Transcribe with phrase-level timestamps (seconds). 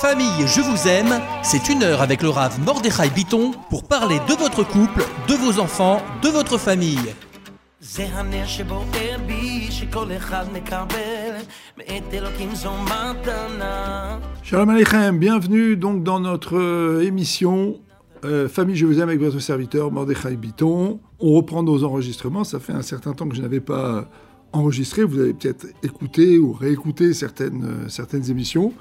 [0.00, 4.34] Famille, je vous aime, c'est une heure avec le Rav Mordechai Biton pour parler de
[4.34, 7.14] votre couple, de vos enfants, de votre famille.
[7.80, 11.36] זה הנר שבוער בי, שכל אחד מקבל,
[11.78, 14.18] מאת אלוקים זו מתנה.
[14.42, 17.76] Shalom Aleichem, bienvenue donc dans notre euh, émission
[18.24, 21.00] euh, Famille Je vous aime avec votre serviteur Mordechai Biton.
[21.20, 24.08] On reprend nos enregistrements, ça fait un certain temps que je n'avais pas
[24.52, 28.72] enregistré, vous avez peut-être écouté ou réécouté certaines, euh, certaines émissions.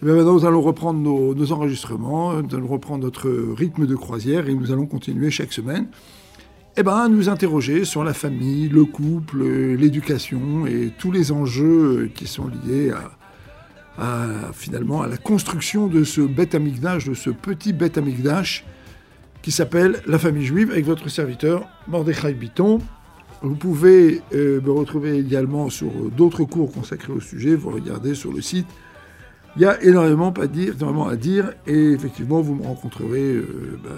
[0.00, 4.54] Bien maintenant nous allons reprendre nos, enregistrements, nous allons reprendre notre rythme de croisière et
[4.54, 5.88] nous allons continuer chaque semaine
[6.76, 12.28] eh ben, nous interroger sur la famille, le couple, l'éducation et tous les enjeux qui
[12.28, 13.10] sont liés à,
[14.00, 18.64] à, finalement à la construction de ce bête amigdash, de ce petit bête amigdash
[19.42, 22.78] qui s'appelle la famille juive avec votre serviteur Mordechai Biton.
[23.42, 27.56] Vous pouvez euh, me retrouver également sur d'autres cours consacrés au sujet.
[27.56, 28.68] Vous regardez sur le site.
[29.56, 30.32] Il y a énormément
[31.08, 33.90] à dire, et effectivement vous me rencontrerez euh, bah,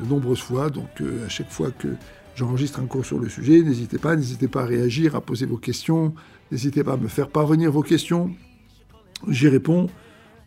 [0.00, 0.70] de nombreuses fois.
[0.70, 1.88] Donc euh, à chaque fois que
[2.36, 5.56] j'enregistre un cours sur le sujet, n'hésitez pas, n'hésitez pas à réagir, à poser vos
[5.56, 6.14] questions,
[6.50, 8.30] n'hésitez pas à me faire parvenir vos questions.
[9.28, 9.88] J'y réponds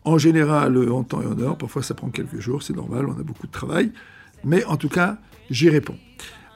[0.04, 1.58] en général en temps et en heure.
[1.58, 3.92] Parfois ça prend quelques jours, c'est normal, on a beaucoup de travail.
[4.44, 5.18] Mais en tout cas,
[5.50, 5.96] j'y réponds.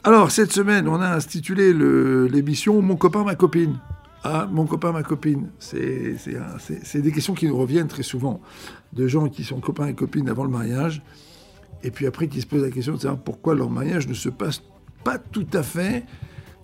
[0.05, 3.79] Alors cette semaine, on a intitulé l'émission Mon copain, ma copine.
[4.23, 5.51] Ah, mon copain, ma copine.
[5.59, 8.41] C'est des questions qui nous reviennent très souvent,
[8.93, 11.03] de gens qui sont copains et copines avant le mariage,
[11.83, 14.29] et puis après qui se posent la question de savoir pourquoi leur mariage ne se
[14.29, 14.63] passe
[15.05, 16.05] pas tout à fait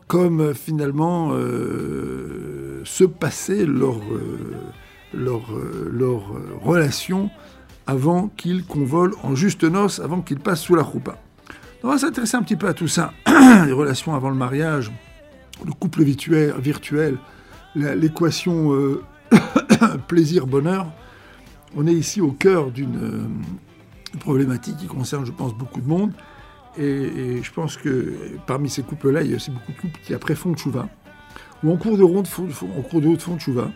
[0.07, 5.57] comme euh, finalement euh, se passait leur, euh,
[6.63, 7.31] relation
[7.87, 11.17] avant qu'ils convolent en juste noces, avant qu'ils passent sous la roupa.
[11.83, 13.13] On va s'intéresser un petit peu à tout ça,
[13.67, 14.91] les relations avant le mariage,
[15.65, 17.19] le couple virtuel
[17.77, 19.03] l'équation euh,
[20.09, 20.87] plaisir-bonheur.
[21.77, 26.13] On est ici au cœur d'une euh, problématique qui concerne, je pense, beaucoup de monde.
[26.79, 28.15] Et, je pense que
[28.47, 30.89] parmi ces couples-là, il y a aussi beaucoup de couples qui après font chouva,
[31.65, 32.29] ou en cours de ronde,
[32.93, 33.71] route font chouva.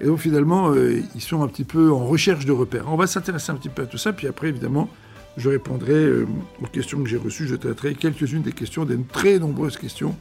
[0.00, 2.84] Et donc finalement, euh, ils sont un petit peu en recherche de repères.
[2.88, 4.88] On va s'intéresser un petit peu à tout ça, puis après, évidemment,
[5.36, 6.10] je répondrai
[6.62, 7.46] aux questions que j'ai reçues.
[7.46, 10.16] Je traiterai quelques-unes des questions, des très nombreuses questions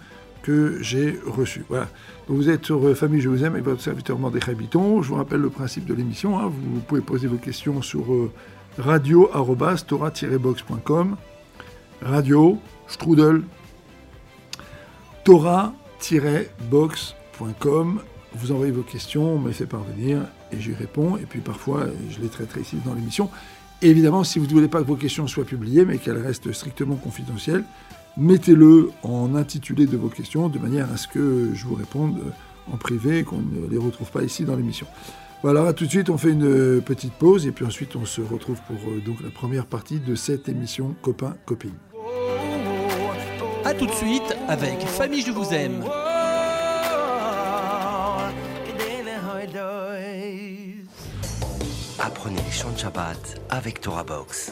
[0.45, 1.65] que j'ai reçues.
[1.69, 1.89] Voilà.
[2.27, 5.01] Vous êtes sur Famille Je vous aime avec votre serviteur Mordechai Biton.
[5.01, 6.39] Je vous rappelle le principe de l'émission.
[6.39, 6.51] Hein.
[6.51, 8.31] Vous pouvez poser vos questions sur euh,
[8.77, 11.15] radio-tora-box.com
[12.01, 13.43] radio strudel
[15.23, 18.01] tora-box.com
[18.37, 20.19] vous envoyez vos questions, on me les fait parvenir
[20.51, 21.15] et j'y réponds.
[21.17, 23.29] Et puis parfois, je les traiterai ici dans l'émission.
[23.81, 26.95] Évidemment, si vous ne voulez pas que vos questions soient publiées, mais qu'elles restent strictement
[26.95, 27.63] confidentielles,
[28.17, 32.19] mettez-le en intitulé de vos questions de manière à ce que je vous réponde
[32.71, 34.87] en privé et qu'on ne les retrouve pas ici dans l'émission.
[35.43, 38.59] Voilà, tout de suite, on fait une petite pause et puis ensuite on se retrouve
[38.65, 41.75] pour euh, donc la première partie de cette émission Copain Copine.
[43.63, 45.83] A tout de suite avec Famille Je vous aime.
[51.99, 54.51] Apprenez les chants de Shabbat avec Torah Box.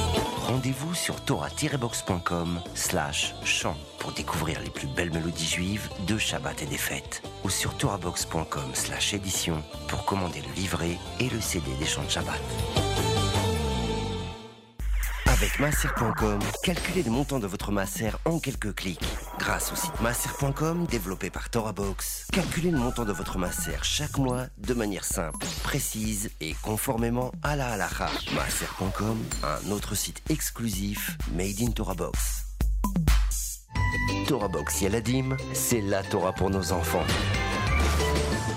[0.47, 6.65] Rendez-vous sur torah-box.com slash chant pour découvrir les plus belles mélodies juives de Shabbat et
[6.65, 7.21] des fêtes.
[7.43, 12.09] Ou sur torahbox.com slash édition pour commander le livret et le CD des chants de
[12.09, 12.39] Shabbat.
[15.41, 19.01] Avec masser.com, calculez le montant de votre masser en quelques clics.
[19.39, 24.45] Grâce au site masser.com développé par TorahBox, calculez le montant de votre masser chaque mois
[24.59, 28.11] de manière simple, précise et conformément à la halakha.
[28.35, 32.45] Masser.com, un autre site exclusif made in TorahBox.
[34.27, 37.05] TorahBox Yaladim, c'est la Torah pour nos enfants.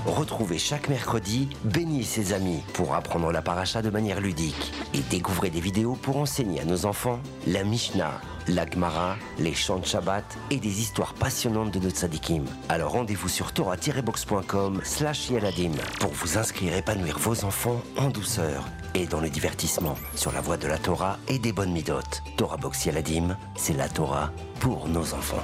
[0.06, 5.00] Retrouvez chaque mercredi Béni et ses amis pour apprendre la paracha de manière ludique et
[5.10, 9.86] découvrez des vidéos pour enseigner à nos enfants la Mishnah, la Gemara, les chants de
[9.86, 12.44] Shabbat et des histoires passionnantes de nos tzadikim.
[12.68, 18.64] Alors rendez-vous sur torah-box.com slash yaladim pour vous inscrire et épanouir vos enfants en douceur
[18.94, 22.22] et dans le divertissement sur la voie de la Torah et des bonnes midotes.
[22.36, 24.30] Torah Box Yaladim, c'est la Torah
[24.60, 25.42] pour nos enfants.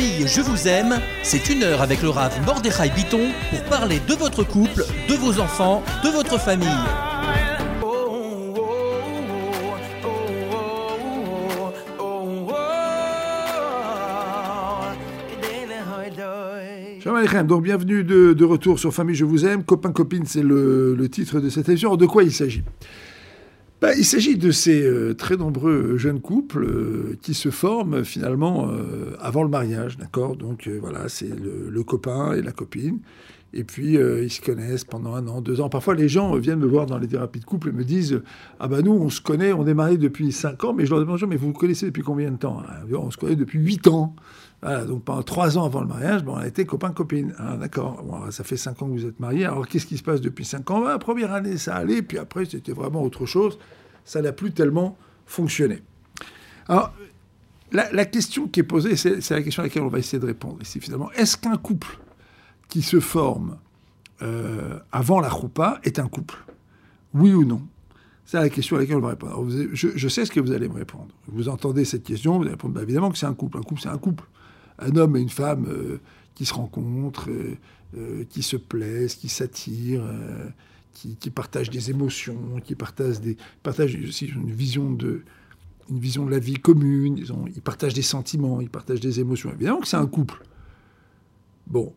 [0.00, 4.14] famille Je vous aime, c'est une heure avec le Rav Mordechai Biton pour parler de
[4.14, 6.68] votre couple, de vos enfants, de votre famille.
[17.44, 19.62] donc bienvenue de, retour sur Famille Je vous aime.
[19.64, 21.96] Copain, copine, c'est le titre de cette émission.
[21.96, 22.62] De quoi il s'agit?
[23.80, 28.68] Ben, Il s'agit de ces euh, très nombreux jeunes couples euh, qui se forment finalement
[28.70, 30.36] euh, avant le mariage, d'accord?
[30.36, 32.98] Donc, euh, voilà, c'est le, le copain et la copine.
[33.52, 35.68] Et puis, euh, ils se connaissent pendant un an, deux ans.
[35.68, 38.20] Parfois, les gens euh, viennent me voir dans les thérapies de couple et me disent
[38.60, 40.72] Ah ben nous, on se connaît, on est mariés depuis cinq ans.
[40.74, 43.16] Mais je leur demande Mais vous vous connaissez depuis combien de temps Ah, On se
[43.16, 44.14] connaît depuis huit ans.
[44.62, 47.34] Voilà, donc pendant trois ans avant le mariage, bon, on a été copain-copine.
[47.38, 49.46] Ah, D'accord, bon, ça fait cinq ans que vous êtes mariés.
[49.46, 50.80] Alors qu'est-ce qui se passe depuis cinq ans?
[50.80, 52.02] Ben, La première année, ça allait.
[52.02, 53.58] Puis après, c'était vraiment autre chose.
[54.04, 55.82] Ça n'a plus tellement fonctionné.
[56.68, 56.92] Alors,
[57.72, 60.58] la, question qui est posée, c'est la question à laquelle on va essayer de répondre
[60.60, 61.10] ici finalement.
[61.12, 61.98] Est-ce qu'un couple
[62.68, 63.58] qui se forme
[64.22, 66.36] euh, avant la choupa est un couple?
[67.14, 67.62] Oui ou non?
[68.26, 69.48] C'est la question à laquelle on va répondre.
[69.72, 71.08] Je, sais ce que vous allez me répondre.
[71.26, 73.58] Vous entendez cette question, vous allez répondre bah, évidemment que c'est un couple.
[73.58, 74.24] Un couple, c'est un couple.
[74.80, 76.00] Un homme et une femme euh,
[76.34, 77.56] qui se rencontrent, euh,
[77.96, 80.04] euh, qui se plaisent, qui s'attirent,
[80.94, 85.22] qui, partagent des émotions, qui partagent, des, partagent aussi une vision de,
[85.90, 89.50] une vision de la vie commune, ils, ils partagent des sentiments, ils partagent des émotions.
[89.52, 90.42] Évidemment que c'est un couple.
[91.66, 91.92] Bon.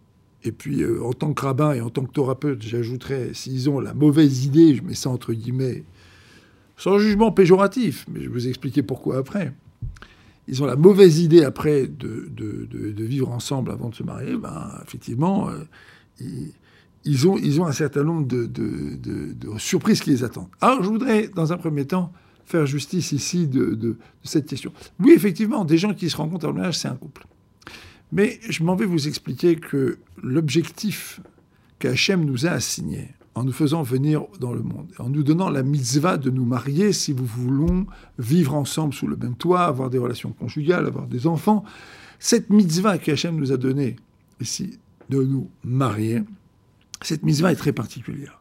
[0.45, 3.93] Et puis, en tant que rabbin et en tant que thérapeute, j'ajouterais, s'ils ont la
[3.93, 5.85] mauvaise idée, je mets ça entre guillemets,
[6.75, 9.53] sans jugement péjoratif, mais je vais vous expliquer pourquoi après.
[10.47, 14.35] Ils ont la mauvaise idée après de, de- de- vivre ensemble avant de se marier,
[14.35, 15.63] ben, effectivement, euh,
[17.05, 20.49] ils, ont, ils ont un certain nombre de, surprises qui les attendent.
[20.61, 22.11] Alors, je voudrais, dans un premier temps,
[22.45, 24.73] faire justice ici de, cette question.
[24.99, 27.25] Oui, effectivement, des gens qui se rencontrent le mariage, c'est un couple.
[28.11, 31.21] Mais je m'en vais vous expliquer que l'objectif
[31.79, 35.63] qu'Hachem nous a assigné, en nous faisant venir dans le monde, en nous donnant la
[35.63, 37.87] mitzvah de nous marier si vous voulons
[38.19, 41.63] vivre ensemble sous le même toit, avoir des relations conjugales, avoir des enfants,
[42.19, 43.95] cette mitzvah qu'Hachem nous a donnée
[44.39, 46.21] ici, de nous marier,
[47.01, 48.39] cette mitzvah est très particulière.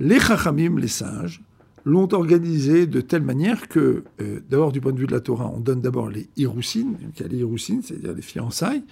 [0.00, 1.42] Les chachamim, les sages,
[1.84, 5.50] l'ont organisée de telle manière que, euh, d'abord du point de vue de la Torah,
[5.54, 8.82] on donne d'abord les hiroussines, les c'est-à-dire les fiançailles,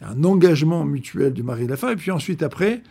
[0.00, 2.82] un engagement mutuel du mari et de la femme, et puis ensuite après,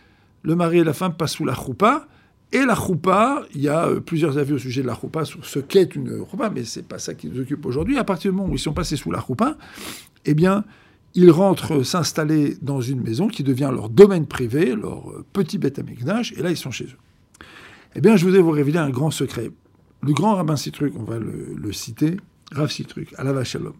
[0.42, 2.06] le mari et la femme passent sous la choupa,
[2.50, 5.44] et la choupa, il y a euh, plusieurs avis au sujet de la choupa, sur
[5.44, 7.98] ce qu'est une choupa, mais c'est pas ça qui nous occupe aujourd'hui.
[7.98, 9.58] À partir du moment où ils sont passés sous la choupa,
[10.24, 10.64] eh bien,
[11.14, 15.78] ils rentrent s'installer dans une maison qui devient leur domaine privé, leur euh, petit bête
[15.78, 16.98] et là, ils sont chez eux.
[17.94, 19.50] Eh bien, je voudrais vous révéler un grand secret.
[20.02, 22.16] Le grand rabbin Citruc, on va le, citer,
[22.52, 23.74] Rav Citruc, à Shalom.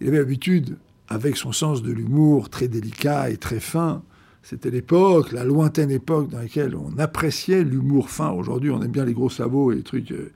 [0.00, 0.78] Il avait l'habitude,
[1.08, 4.02] avec son sens de l'humour très délicat et très fin,
[4.42, 8.30] c'était l'époque, la lointaine époque dans laquelle on appréciait l'humour fin.
[8.30, 10.32] Aujourd'hui, on aime bien les gros sabots et les trucs euh,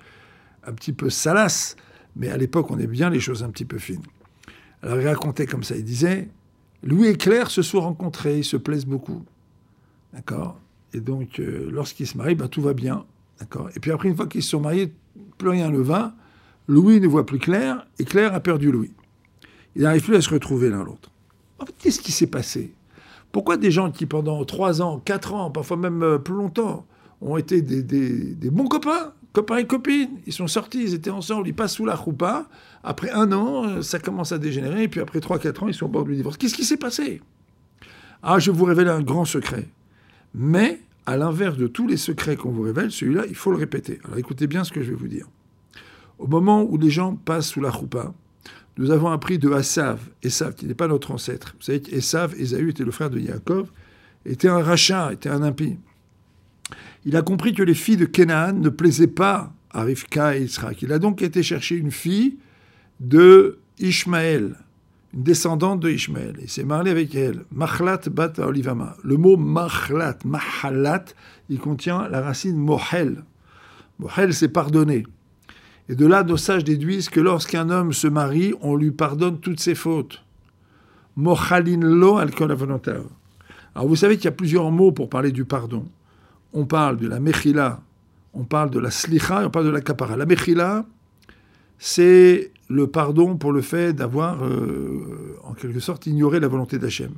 [0.67, 1.77] un petit peu salaces,
[2.17, 4.03] mais à l'époque, on aime bien les choses un petit peu fines.
[4.83, 6.29] Alors, il racontait comme ça, il disait
[6.83, 9.23] Louis et Claire se sont rencontrés, ils se plaisent beaucoup.
[10.13, 10.59] D'accord?
[10.93, 13.05] Et donc, euh, lorsqu'ils se marient, ben, tout va bien.
[13.39, 13.71] D'accord?
[13.77, 14.93] Et puis après, une fois qu'ils se sont mariés,
[15.39, 16.15] plus rien ne va.
[16.69, 18.93] Louis ne voit plus Claire, et Claire a perdu Louis.
[19.75, 21.11] Ils n'arrivent plus à se retrouver l'un l'autre.
[21.59, 22.73] En fait, qu'est-ce qui s'est passé?
[23.33, 26.87] Pourquoi des gens qui, pendant trois ans, quatre ans, parfois même euh, plus longtemps,
[27.23, 31.55] ont été des, bons copains, copains et copines, ils sont sortis, ils étaient ensemble, ils
[31.55, 32.47] passent sous la roupa.
[32.85, 35.75] Après un an, euh, ça commence à dégénérer, et puis après trois, quatre ans, ils
[35.75, 36.37] sont au bord du divorce.
[36.37, 37.23] Qu'est-ce qui s'est passé?
[38.23, 39.67] Ah, je vous révèle un grand secret.
[40.35, 43.99] Mais, à l'inverse de tous les secrets qu'on vous révèle, celui-là, il faut le répéter.
[44.05, 45.27] Alors écoutez bien ce que je vais vous dire.
[46.19, 48.13] Au moment où les gens passent sous la choupa,
[48.79, 51.55] nous avons appris de Assav, Esav, qui n'est pas notre ancêtre.
[51.59, 53.69] Vous savez qu'Esav, Ésaü, était le frère de Yaakov,
[54.25, 55.77] était un rachat, était un impie.
[57.05, 60.77] Il a compris que les filles de Canaan ne plaisaient pas à Rivka et Israël.
[60.81, 62.39] Il a donc été chercher une fille
[63.01, 64.57] de Ishmaël,
[65.13, 66.37] une descendante de Ishmaël.
[66.41, 67.45] Il s'est marié avec elle.
[67.51, 68.97] Machlat bat Olivama.
[69.03, 71.05] Le mot machlat, mahalat,
[71.51, 73.25] il contient la racine mohel.
[73.99, 75.05] Mohel, c'est pardonner.
[75.89, 79.61] Et de là, nos sages déduisent que lorsqu'un homme se marie, on lui pardonne toutes
[79.61, 80.23] ses fautes.
[81.17, 82.31] Mochalin lo al.
[83.75, 85.85] Alors vous savez qu'il y a plusieurs mots pour parler du pardon.
[86.53, 87.81] On parle de la mechila,
[88.35, 90.17] on parle de la slicha et on parle de la kapara.
[90.17, 90.87] La mechila,
[91.79, 97.13] c'est le pardon pour le fait d'avoir, euh, en quelque sorte, ignoré la volonté d'Hachem.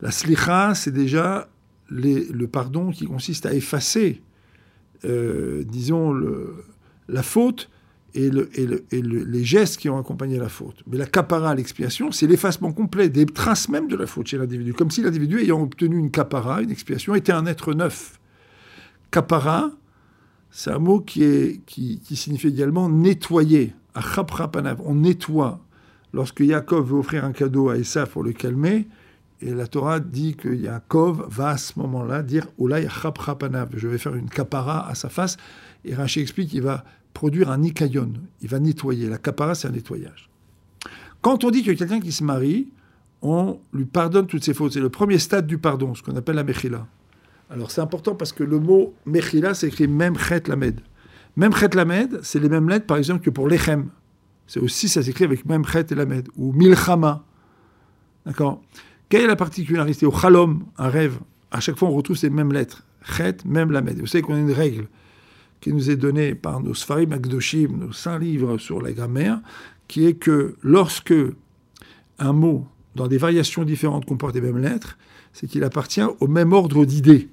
[0.00, 1.48] La slicha, c'est déjà
[1.90, 4.22] le pardon qui consiste à effacer,
[5.04, 6.14] euh, disons,
[7.08, 7.68] la faute
[8.14, 10.82] et, le- et le- et le- les gestes qui ont accompagné la faute.
[10.86, 14.72] Mais la kapara, l'expiation, c'est l'effacement complet des traces même de la faute chez l'individu.
[14.74, 18.18] Comme si l'individu, ayant obtenu une kapara, une expiation, était un être neuf.
[19.10, 19.70] Kapara,
[20.50, 21.60] c'est un mot qui,
[22.12, 23.74] signifie également nettoyer.
[24.84, 25.60] On nettoie.
[26.12, 28.88] Lorsque Yaakov veut offrir un cadeau à Esav pour le calmer,
[29.42, 32.46] Et la Torah dit que Yaakov va à ce moment-là dire
[32.90, 33.18] chap
[33.74, 35.38] je vais faire une kapara à sa face.
[35.84, 39.08] Et Rashi explique qu'il va produire un nikayon, il va nettoyer.
[39.08, 40.30] La kapara, c'est un nettoyage.
[41.20, 42.68] Quand on dit que quelqu'un qui se marie,
[43.22, 44.72] on lui pardonne toutes ses fautes.
[44.72, 46.86] C'est le premier stade du pardon, ce qu'on appelle la mechila.
[47.50, 50.80] Alors c'est important parce que le mot mechila s'écrit même chet lamed.
[51.36, 53.90] Même chet lamed, c'est les mêmes lettres par exemple que pour lechem.
[54.46, 56.28] C'est aussi, ça s'écrit avec même chet et lamed.
[56.36, 57.24] Ou milchama.
[58.24, 58.62] D'accord?
[59.08, 60.06] Quelle est la particularité?
[60.06, 61.18] Au chalom, un rêve,
[61.50, 62.84] à chaque fois on retrouve ces mêmes lettres.
[63.16, 63.98] Chet, même lamed.
[63.98, 64.88] Vous savez qu'on a une règle
[65.60, 69.40] qui nous est donnée par nos Sfarim Akdoshim, nos saints livres sur la grammaire,
[69.88, 71.14] qui est que lorsque
[72.18, 74.98] un mot, dans des variations différentes, comporte les mêmes lettres,
[75.32, 77.28] c'est qu'il appartient au même ordre d'idées.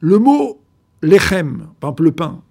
[0.00, 0.60] Le mot
[1.02, 2.42] lechem, par exemple le pain,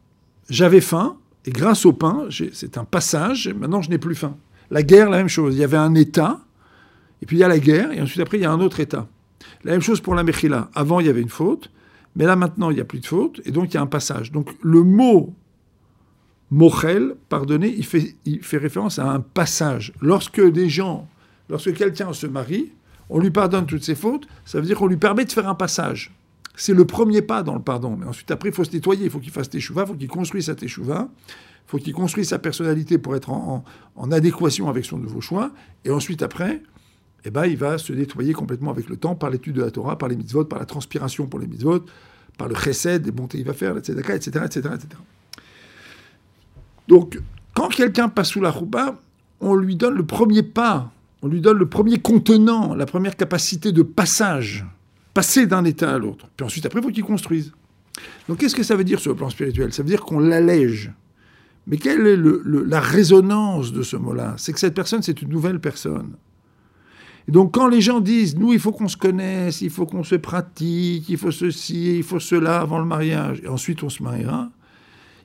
[0.50, 4.36] j'avais faim, et grâce au pain, c'est un passage, maintenant je n'ai plus faim.
[4.70, 5.56] La guerre, la même chose.
[5.56, 6.42] Il y avait un État,
[7.22, 8.80] et puis il y a la guerre, et ensuite après il y a un autre
[8.80, 9.08] État.
[9.64, 10.70] La même chose pour la Mechila.
[10.74, 11.72] Avant il y avait une faute,
[12.18, 13.88] mais là maintenant il n'y a plus de faute, et donc il y a un
[13.88, 14.34] passage.
[14.34, 15.34] Donc le mot
[16.50, 19.94] Mochel, pardonner, il fait, référence à un passage.
[20.02, 21.08] Lorsque des gens,
[21.50, 22.72] lorsque quelqu'un se marie,
[23.10, 25.56] on lui pardonne toutes ses fautes, ça veut dire qu'on lui permet de faire un
[25.56, 26.14] passage.
[26.56, 27.98] C'est le premier pas dans le pardon.
[27.98, 30.08] Mais ensuite, après, il faut se nettoyer, il faut qu'il fasse teshuva, il faut qu'il
[30.08, 33.64] construise sa teshuva, il faut qu'il construise sa personnalité pour être en,
[34.12, 35.52] adéquation avec son nouveau choix.
[35.86, 36.64] Et ensuite, après,
[37.28, 39.98] eh ben, il va se nettoyer complètement avec le temps par l'étude de la Torah,
[39.98, 41.86] par les mitzvot, par la transpiration pour les mitzvot,
[42.38, 44.88] par le chesed, des bontés qu'il va faire, etc., etc., etc., etc.
[46.88, 47.20] Donc,
[47.54, 49.02] quand quelqu'un passe sous la roupa,
[49.42, 50.92] on lui donne le premier pas,
[51.22, 54.66] on lui donne le premier contenant, la première capacité de passage,
[55.14, 56.28] passer d'un état à l'autre.
[56.38, 57.52] Puis ensuite, après, il faut qu'il construise.
[58.30, 59.74] Donc, qu'est-ce que ça veut dire sur le plan spirituel?
[59.74, 60.94] Ça veut dire qu'on l'allège.
[61.66, 62.18] Mais quelle est
[62.66, 64.36] la résonance de ce mot-là?
[64.38, 66.14] C'est que cette personne, c'est une nouvelle personne.
[67.28, 70.04] Et donc, quand les gens disent, nous, il faut qu'on se connaisse, il faut qu'on
[70.04, 74.02] se pratique, il faut ceci, il faut cela avant le mariage, et ensuite on se
[74.02, 74.50] mariera,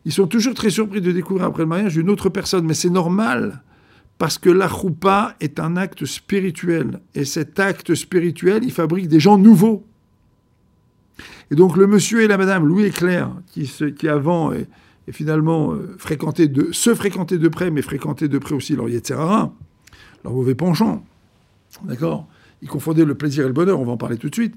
[0.05, 2.91] ils sont toujours très surpris de découvrir après le mariage une autre personne, mais c'est
[2.91, 3.63] normal,
[4.19, 9.21] parce que la choupa est un acte spirituel, et cet acte spirituel, il fabrique des
[9.21, 9.87] gens nouveaux.
[11.53, 14.67] Et donc le monsieur et la madame Louis et Claire, qui, qui avant et,
[15.11, 15.97] finalement euh,
[16.47, 19.53] de, se fréquentaient de près, mais fréquentaient de près aussi leur Yetzerara,
[20.25, 21.05] leur mauvais penchant,
[21.85, 22.29] d'accord?
[22.61, 24.55] Ils confondaient le plaisir et le bonheur, on va en parler tout de suite.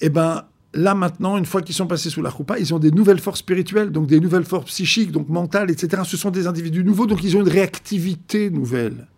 [0.00, 2.90] Eh ben, là maintenant, une fois qu'ils sont passés sous la roupa, ils ont des
[2.90, 6.02] nouvelles forces spirituelles, donc des nouvelles forces psychiques, donc mentales, etc.
[6.06, 9.08] Ce sont des individus nouveaux, donc ils ont une réactivité nouvelle.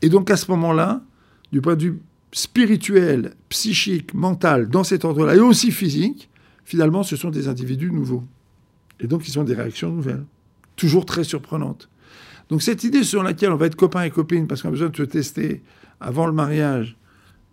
[0.00, 1.02] Et donc à ce moment-là,
[1.52, 6.30] du point de vue spirituel, psychique, mental, dans cet ordre-là, et aussi physique,
[6.64, 8.24] finalement, ce sont des individus nouveaux.
[9.00, 10.24] Et donc ils ont des réactions nouvelles,
[10.76, 11.90] toujours très surprenantes.
[12.48, 14.88] Donc cette idée sur laquelle on va être copains et copines parce qu'on a besoin
[14.88, 15.62] de se tester
[16.00, 16.96] avant le mariage,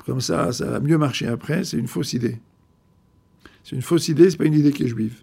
[0.06, 2.40] comme ça, ça va mieux marcher après, c'est une fausse idée.
[3.64, 5.16] C'est une fausse idée, c'est pas une idée qui est juive.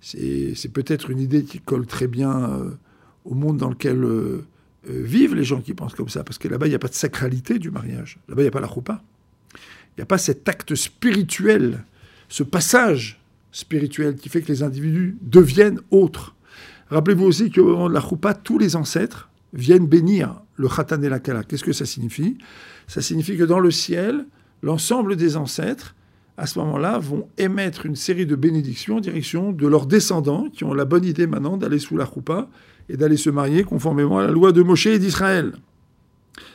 [0.00, 2.70] C'est peut-être une idée qui colle très bien euh,
[3.24, 4.44] au monde dans lequel euh,
[4.88, 6.88] euh, vivent les gens qui pensent comme ça, parce que là-bas, il n'y a pas
[6.88, 8.18] de sacralité du mariage.
[8.28, 9.02] Là-bas, il n'y a pas la choupa.
[9.54, 11.84] Il n'y a pas cet acte spirituel,
[12.28, 13.20] ce passage
[13.52, 16.34] spirituel qui fait que les individus deviennent autres.
[16.90, 21.08] Rappelez-vous aussi qu'au moment de la choupa, tous les ancêtres viennent bénir le khatan et
[21.08, 21.44] la kala.
[21.44, 22.36] Qu'est-ce que ça signifie?
[22.86, 24.26] Ça signifie que dans le ciel,
[24.62, 25.94] l'ensemble des ancêtres,
[26.36, 30.64] à ce moment-là, vont émettre une série de bénédictions en direction de leurs descendants qui
[30.64, 32.48] ont la bonne idée maintenant d'aller sous la choupa
[32.88, 35.52] et d'aller se marier conformément à la loi de Moshe et d'Israël.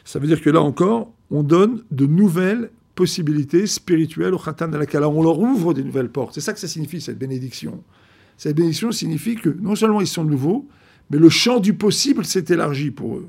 [0.03, 4.77] Ça veut dire que là encore, on donne de nouvelles possibilités spirituelles au khatan et
[4.77, 5.07] la kala.
[5.09, 6.33] On leur ouvre des nouvelles portes.
[6.33, 7.83] C'est ça que ça signifie, cette bénédiction.
[8.37, 10.67] Cette bénédiction signifie que non seulement ils sont nouveaux,
[11.09, 13.27] mais le champ du possible s'est élargi pour eux.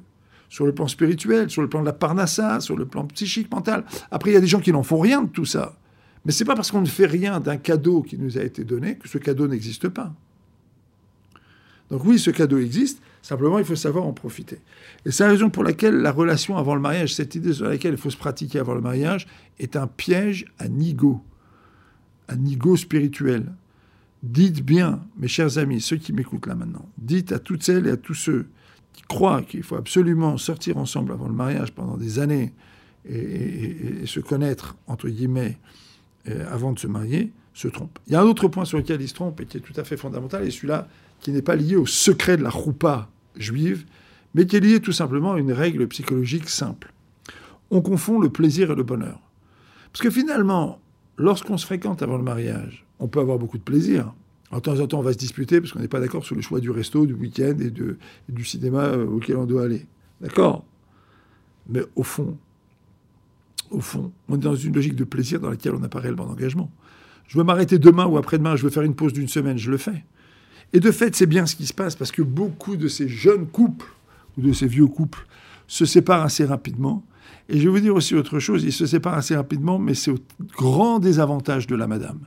[0.49, 3.85] Sur le plan spirituel, sur le plan de la parnassa, sur le plan psychique, mental.
[4.11, 5.77] Après, il y a des gens qui n'en font rien de tout ça.
[6.25, 8.97] Mais c'est pas parce qu'on ne fait rien d'un cadeau qui nous a été donné
[8.97, 10.13] que ce cadeau n'existe pas.
[11.91, 14.59] Donc oui, ce cadeau existe, simplement il faut savoir en profiter.
[15.05, 17.95] Et c'est la raison pour laquelle la relation avant le mariage, cette idée sur laquelle
[17.95, 19.27] il faut se pratiquer avant le mariage,
[19.61, 21.21] est un piège à nigo,
[22.29, 23.53] un nigo spirituel.
[24.23, 27.91] Dites bien, mes chers amis, ceux qui m'écoutent là maintenant, dites à toutes celles et
[27.91, 28.47] à tous ceux
[28.93, 32.55] qui croient qu'il faut absolument sortir ensemble avant le mariage pendant des années
[33.09, 35.59] et, se connaître, entre guillemets,
[36.29, 37.99] euh, avant de se marier, se trompent.
[38.07, 39.79] Il y a un autre point sur lequel ils se trompent et qui est tout
[39.79, 40.89] à fait fondamental, et celui-là
[41.21, 43.85] qui n'est pas lié au secret de la roupa juive,
[44.35, 46.93] mais qui est lié tout simplement à une règle psychologique simple.
[47.71, 49.21] On confond le plaisir et le bonheur.
[49.93, 50.81] Parce que finalement,
[51.19, 54.13] lorsqu'on se fréquente avant le mariage, on peut avoir beaucoup de plaisir.
[54.51, 56.43] En temps en temps, on va se disputer parce qu'on n'est pas d'accord sur le
[56.43, 59.87] choix du resto, du week-end et, du cinéma euh, auquel on doit aller.
[60.21, 60.65] D'accord?
[61.69, 62.37] Mais au fond,
[63.71, 64.13] au fond.
[64.29, 66.71] On est dans une logique de plaisir dans laquelle on n'a pas réellement d'engagement.
[67.27, 69.79] Je veux m'arrêter demain ou après-demain, je veux faire une pause d'une semaine, je le
[69.79, 70.05] fais.
[70.73, 73.47] Et de fait, c'est bien ce qui se passe parce que beaucoup de ces jeunes
[73.47, 73.87] couples
[74.37, 75.27] ou de ces vieux couples
[75.67, 77.05] se séparent assez rapidement.
[77.49, 80.11] Et je vais vous dire aussi autre chose, ils se séparent assez rapidement, mais c'est
[80.11, 80.19] au
[80.57, 82.21] grand désavantage de la madame.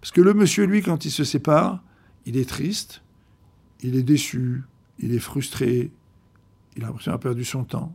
[0.00, 1.82] Parce que le monsieur, lui, quand il se sépare,
[2.26, 3.02] il est triste,
[3.82, 4.62] il est déçu,
[4.98, 5.92] il est frustré,
[6.76, 7.94] il a l'impression d'avoir perdu son temps.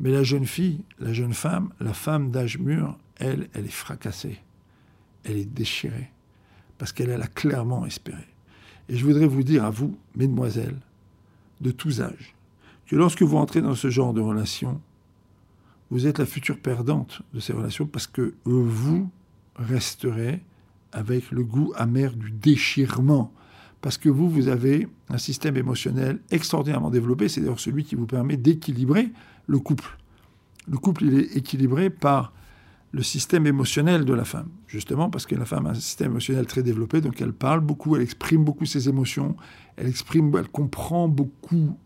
[0.00, 4.38] Mais la jeune fille, la jeune femme, la femme d'âge mûr, elle, elle est fracassée.
[5.24, 6.10] Elle est déchirée.
[6.78, 8.26] Parce qu'elle, elle a clairement espéré.
[8.88, 10.80] Et je voudrais vous dire à vous, mesdemoiselles,
[11.60, 12.34] de tous âges,
[12.86, 14.80] que lorsque vous entrez dans ce genre de relation,
[15.90, 19.08] vous êtes la future perdante de ces relations parce que vous
[19.56, 20.42] resterez
[20.92, 23.32] avec le goût amer du déchirement.
[23.80, 27.28] Parce que vous, vous avez un système émotionnel extraordinairement développé.
[27.28, 29.10] C'est d'ailleurs celui qui vous permet d'équilibrer
[29.46, 29.98] le couple.
[30.68, 32.32] Le couple, il est équilibré par
[32.92, 36.46] le système émotionnel de la femme, justement parce que la femme a un système émotionnel
[36.46, 39.36] très développé, donc elle parle beaucoup, elle exprime beaucoup ses émotions,
[39.76, 41.76] elle exprime, elle comprend beaucoup,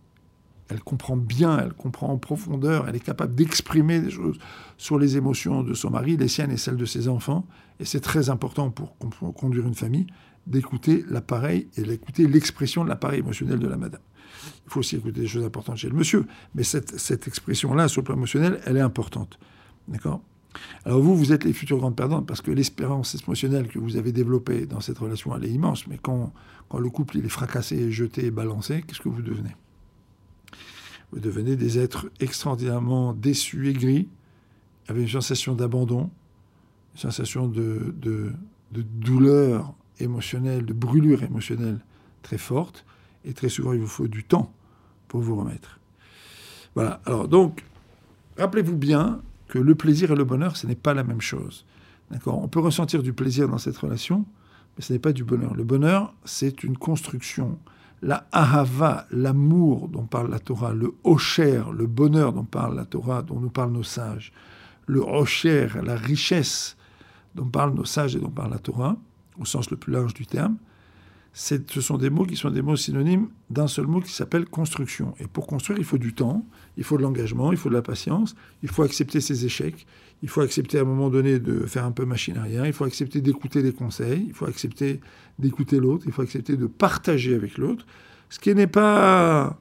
[0.74, 4.38] elle comprend bien, elle comprend en profondeur, elle est capable d'exprimer des choses
[4.76, 7.46] sur les émotions de son mari, les siennes et celles de ses enfants,
[7.80, 8.96] et c'est très important pour
[9.34, 10.06] conduire une famille
[10.46, 14.00] d'écouter l'appareil et d'écouter l'expression de l'appareil émotionnel de la madame.
[14.66, 18.04] Il faut aussi écouter des choses importantes chez le monsieur, mais cette, expression-là, sur le
[18.04, 19.38] plan émotionnel, elle est importante.
[19.88, 20.22] D'accord?
[20.84, 24.12] Alors vous, vous êtes les futures grandes perdantes parce que l'espérance émotionnelle que vous avez
[24.12, 25.86] développée dans cette relation, elle est immense.
[25.88, 26.32] Mais quand,
[26.68, 29.56] quand le couple est fracassé, jeté et balancé, qu'est-ce que vous devenez?
[31.14, 34.08] Vous devenez des êtres extraordinairement déçus, aigris,
[34.88, 36.10] avec une sensation d'abandon,
[36.94, 38.32] une sensation de, de,
[38.72, 41.78] douleur émotionnelle, de brûlure émotionnelle
[42.22, 42.84] très forte.
[43.24, 44.52] Et très souvent, il vous faut du temps
[45.06, 45.78] pour vous remettre.
[46.74, 47.00] Voilà.
[47.06, 47.64] Alors donc,
[48.36, 51.64] rappelez-vous bien que le plaisir et le bonheur, ce n'est pas la même chose.
[52.10, 52.42] D'accord?
[52.42, 54.26] On peut ressentir du plaisir dans cette relation,
[54.76, 55.54] mais ce n'est pas du bonheur.
[55.54, 57.56] Le bonheur, c'est une construction.
[58.04, 63.22] La ahava, l'amour dont parle la Torah, le osher, le bonheur dont parle la Torah,
[63.22, 64.30] dont nous parlent nos sages,
[64.86, 66.76] le osher, la richesse
[67.34, 68.96] dont parlent nos sages et dont parle la Torah,
[69.40, 70.58] au sens le plus large du terme,
[71.34, 75.14] ce sont des mots qui sont des mots synonymes d'un seul mot qui s'appelle construction.
[75.18, 77.82] Et pour construire, il faut du temps, il faut de l'engagement, il faut de la
[77.82, 79.84] patience, il faut accepter ses échecs,
[80.22, 82.84] il faut accepter à un moment donné de faire un peu machine arrière, il faut
[82.84, 85.00] accepter d'écouter les conseils, il faut accepter
[85.40, 87.84] d'écouter l'autre, il faut accepter de partager avec l'autre,
[88.30, 89.58] ce qui n'est pas,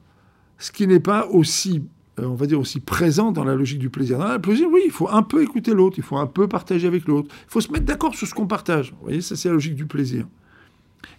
[0.58, 1.82] ce qui n'est pas aussi,
[2.20, 4.18] euh, on va dire aussi présent dans la logique du plaisir.
[4.18, 6.86] Dans le plaisir, oui, il faut un peu écouter l'autre, il faut un peu partager
[6.86, 8.92] avec l'autre, il faut se mettre d'accord sur ce qu'on partage.
[8.92, 10.28] Vous voyez, ça c'est la logique du plaisir.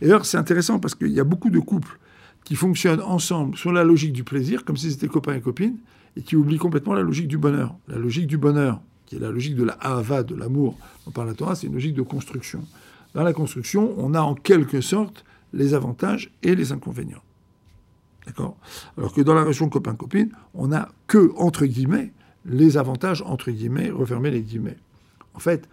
[0.02, 2.00] Et alors, c'est intéressant parce qu'il y a beaucoup de couples
[2.43, 5.78] qui fonctionnent ensemble sur la logique du plaisir, comme si c'était copains et copines,
[6.15, 7.76] et qui oublient complètement la logique du bonheur.
[7.88, 11.28] La logique du bonheur, qui est la logique de la hava, de l'amour dont parle
[11.28, 12.63] la Torah, c'est une logique de construction.
[13.13, 17.24] Dans la construction, on a en quelque sorte les avantages et les inconvénients.
[18.26, 18.58] D'accord?
[18.98, 22.12] Alors que dans la relation copain-copine, on n'a que, entre guillemets,
[22.45, 24.78] les avantages, entre guillemets, refermer les guillemets.
[25.34, 25.67] En fait,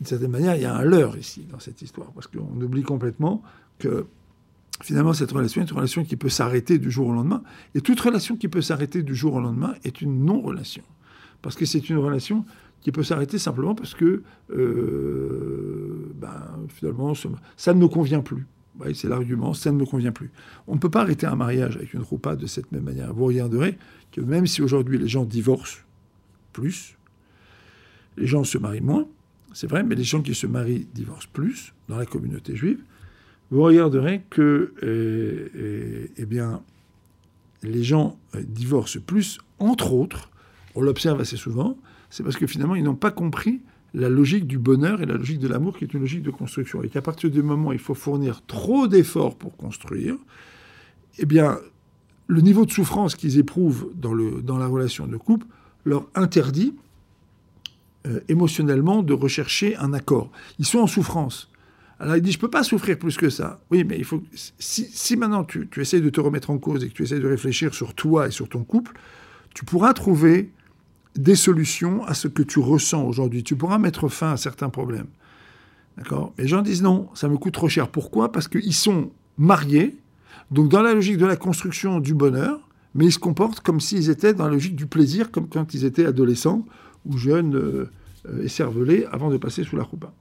[0.00, 2.82] d'une certaine manière, il y a un leurre ici dans cette histoire, parce qu'on oublie
[2.82, 3.42] complètement
[3.78, 4.06] que
[4.82, 7.42] finalement, cette relation est une relation qui peut s'arrêter du jour au lendemain.
[7.74, 10.82] Et toute relation qui peut s'arrêter du jour au lendemain est une non-relation.
[11.42, 12.46] Parce que c'est une relation
[12.80, 14.22] qui peut s'arrêter simplement parce que
[14.56, 17.12] euh, ben, finalement,
[17.58, 18.46] ça ne me convient plus.
[18.94, 20.30] c'est l'argument, ça ne me convient plus.
[20.66, 23.12] On ne peut pas arrêter un mariage avec une roupa de cette même manière.
[23.12, 23.76] Vous regarderez
[24.12, 25.84] que même si aujourd'hui les gens divorcent
[26.54, 26.96] plus,
[28.16, 29.06] les gens se marient moins,
[29.52, 32.80] c'est vrai, mais les gens qui se marient divorcent plus dans la communauté juive.
[33.50, 36.62] Vous regarderez que euh, euh, eh bien,
[37.62, 40.30] les gens euh, divorcent plus, entre autres,
[40.74, 41.76] on l'observe assez souvent,
[42.10, 43.60] c'est parce que finalement, ils n'ont pas compris
[43.92, 46.82] la logique du bonheur et la logique de l'amour qui est une logique de construction.
[46.84, 50.14] Et qu'à partir du moment où il faut fournir trop d'efforts pour construire,
[51.18, 51.58] eh bien,
[52.28, 55.46] le niveau de souffrance qu'ils éprouvent dans, le, dans la relation de couple
[55.84, 56.74] leur interdit
[58.06, 60.30] euh, émotionnellement de rechercher un accord.
[60.58, 61.50] Ils sont en souffrance.
[61.98, 63.60] Alors il dit, je ne peux pas souffrir plus que ça.
[63.70, 64.22] Oui, mais il faut.
[64.58, 67.28] Si, maintenant tu, tu essaies de te remettre en cause et que tu essaies de
[67.28, 68.92] réfléchir sur toi et sur ton couple,
[69.54, 70.50] tu pourras trouver
[71.14, 73.44] des solutions à ce que tu ressens aujourd'hui.
[73.44, 75.08] Tu pourras mettre fin à certains problèmes.
[75.98, 76.32] D'accord?
[76.38, 77.88] Mais les gens disent non, ça me coûte trop cher.
[77.88, 78.32] Pourquoi?
[78.32, 79.98] Parce qu'ils sont mariés,
[80.50, 84.08] donc dans la logique de la construction du bonheur, mais ils se comportent comme s'ils
[84.08, 86.64] étaient dans la logique du plaisir, comme quand ils étaient adolescents
[87.06, 87.90] ou jeunes euh,
[88.28, 90.12] euh, écervelés avant de passer sous la roupa.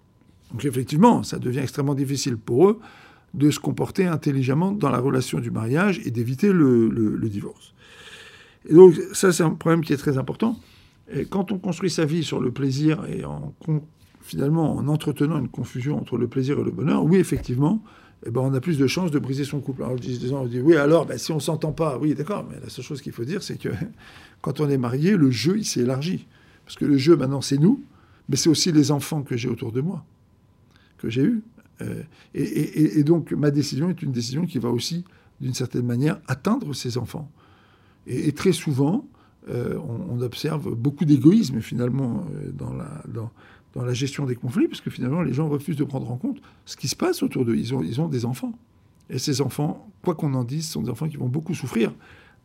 [0.51, 2.79] Donc effectivement, ça devient extrêmement difficile pour eux
[3.33, 7.73] de se comporter intelligemment dans la relation du mariage et d'éviter le, divorce.
[8.67, 10.59] Et donc ça, c'est un problème qui est très important.
[11.13, 13.53] Et quand on construit sa vie sur le plaisir et en,
[14.21, 17.83] finalement en entretenant une confusion entre le plaisir et le bonheur, oui, effectivement,
[18.25, 19.83] eh ben, on a plus de chances de briser son couple.
[19.83, 22.69] Alors, des gens disent, oui, alors, ben, si on s'entend pas, oui, d'accord, mais la
[22.69, 23.69] seule chose qu'il faut dire, c'est que
[24.41, 26.27] quand on est marié, le jeu, il s'est élargi.
[26.69, 27.83] Parce que le jeu, maintenant, c'est nous,
[28.29, 30.05] mais c'est aussi les enfants que j'ai autour de moi,
[30.99, 31.41] que j'ai eus.
[31.81, 32.03] Euh,
[32.35, 35.03] et, donc, ma décision est une décision qui va aussi,
[35.41, 37.31] d'une certaine manière, atteindre ces enfants.
[38.05, 39.07] Et, très souvent,
[39.49, 45.23] euh, on, observe beaucoup d'égoïsme, finalement, euh, dans la, gestion des conflits, parce que finalement,
[45.23, 47.55] les gens refusent de prendre en compte ce qui se passe autour d'eux.
[47.55, 48.53] Ils ont des enfants.
[49.09, 51.91] Et ces enfants, quoi qu'on en dise, sont des enfants qui vont beaucoup souffrir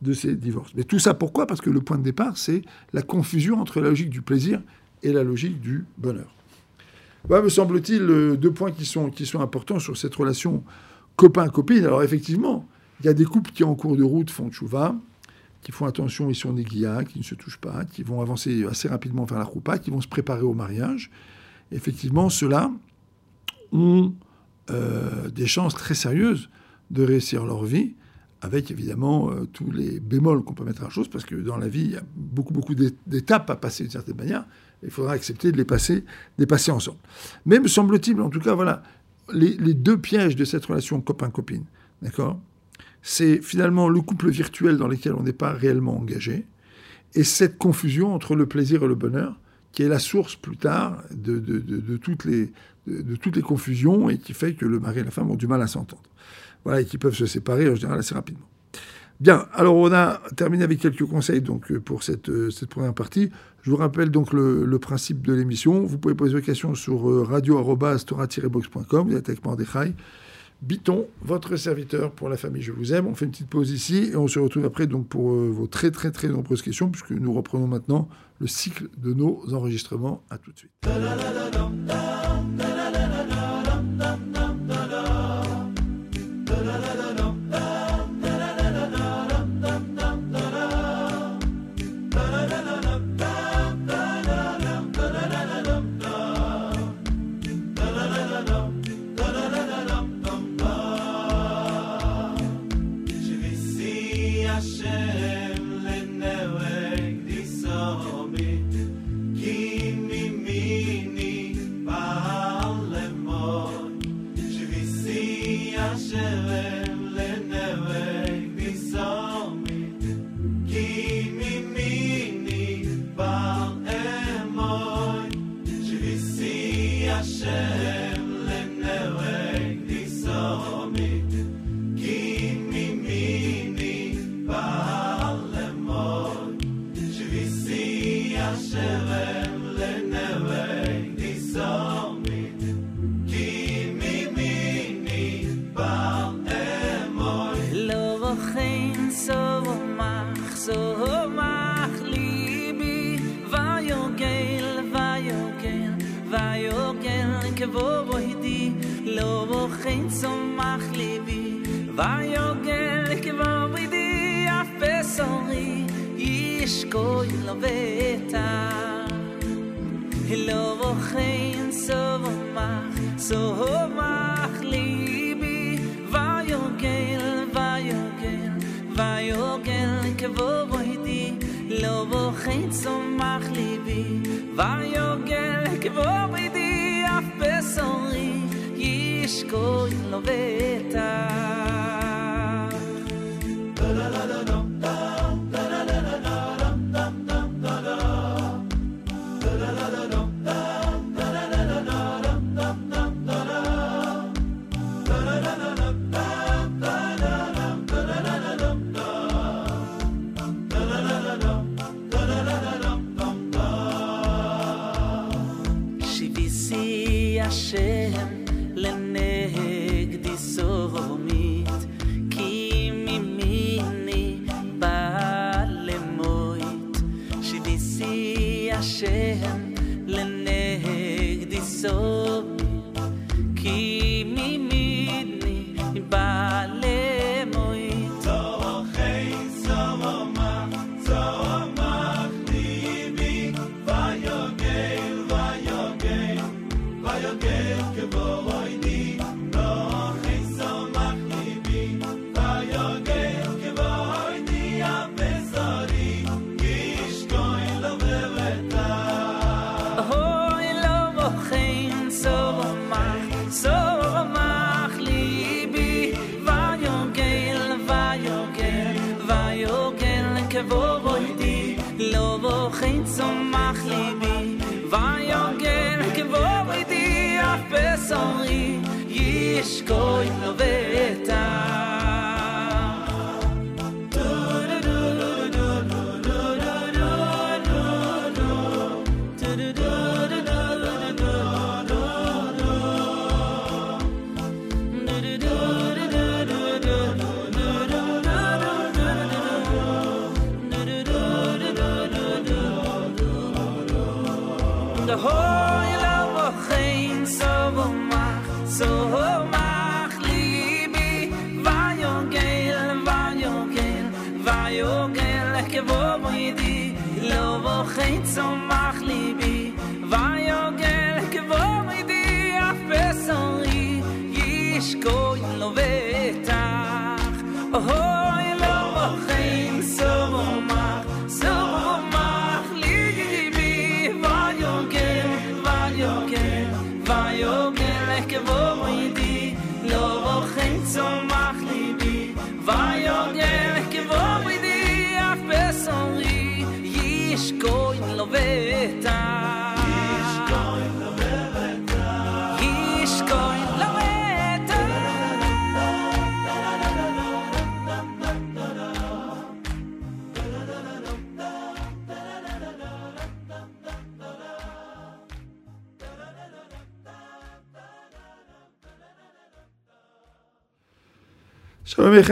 [0.01, 0.73] de ces divorces.
[0.75, 1.47] Mais tout ça, pourquoi?
[1.47, 2.61] Parce que le point de départ, c'est
[2.93, 4.61] la confusion entre la logique du plaisir
[5.03, 6.33] et la logique du bonheur.
[7.27, 10.63] Voilà, me semble-t-il, euh, deux points qui sont, qui sont importants sur cette relation
[11.15, 11.85] copain-copine.
[11.85, 12.67] Alors effectivement,
[12.99, 14.95] il y a des couples qui, en cours de route, font chouva,
[15.61, 18.87] qui font attention, ils sont néguia, qui ne se touchent pas, qui vont avancer assez
[18.87, 21.09] rapidement vers la roupa, qui vont se préparer au mariage.
[21.71, 22.71] Effectivement, ceux-là
[23.71, 24.13] ont
[24.69, 26.49] euh, des chances très sérieuses
[26.91, 27.95] de réussir leur vie,
[28.45, 31.57] avec évidemment euh, tous les bémols qu'on peut mettre à la chose, parce que dans
[31.57, 34.45] la vie, il y a beaucoup, beaucoup d'étapes à passer d'une certaine manière.
[34.83, 36.05] Il faudra accepter de les passer,
[36.37, 36.99] de passer ensemble.
[37.45, 38.83] Mais me semble-t-il, en tout cas, voilà,
[39.33, 41.65] les, les deux pièges de cette relation copain-copine,
[42.01, 42.39] d'accord
[43.07, 46.47] c'est finalement le couple virtuel dans lequel on n'est pas réellement engagé,
[47.13, 49.39] et cette confusion entre le plaisir et le bonheur,
[49.71, 54.65] qui est la source plus tard les, de, toutes les confusions et qui fait que
[54.65, 56.01] le mari et la femme ont du mal à s'entendre.
[56.65, 58.47] Voilà, et qui peuvent se séparer en général assez rapidement.
[59.21, 63.29] Bien, alors on a terminé avec quelques conseils donc pour cette, cette première partie.
[63.65, 65.85] Je vous rappelle donc le, principe de l'émission.
[65.87, 69.09] Vous pouvez poser vos questions sur euh, radio-box.com.
[69.09, 69.95] Vous êtes avec Mordechai.
[70.61, 73.07] Biton, votre serviteur pour la famille Je vous aime.
[73.07, 75.65] On fait une petite pause ici et on se retrouve après donc pour euh, vos
[75.65, 78.07] très très très nombreuses questions puisque nous reprenons maintenant
[78.39, 80.23] le cycle de nos enregistrements.
[80.29, 80.71] À tout de suite.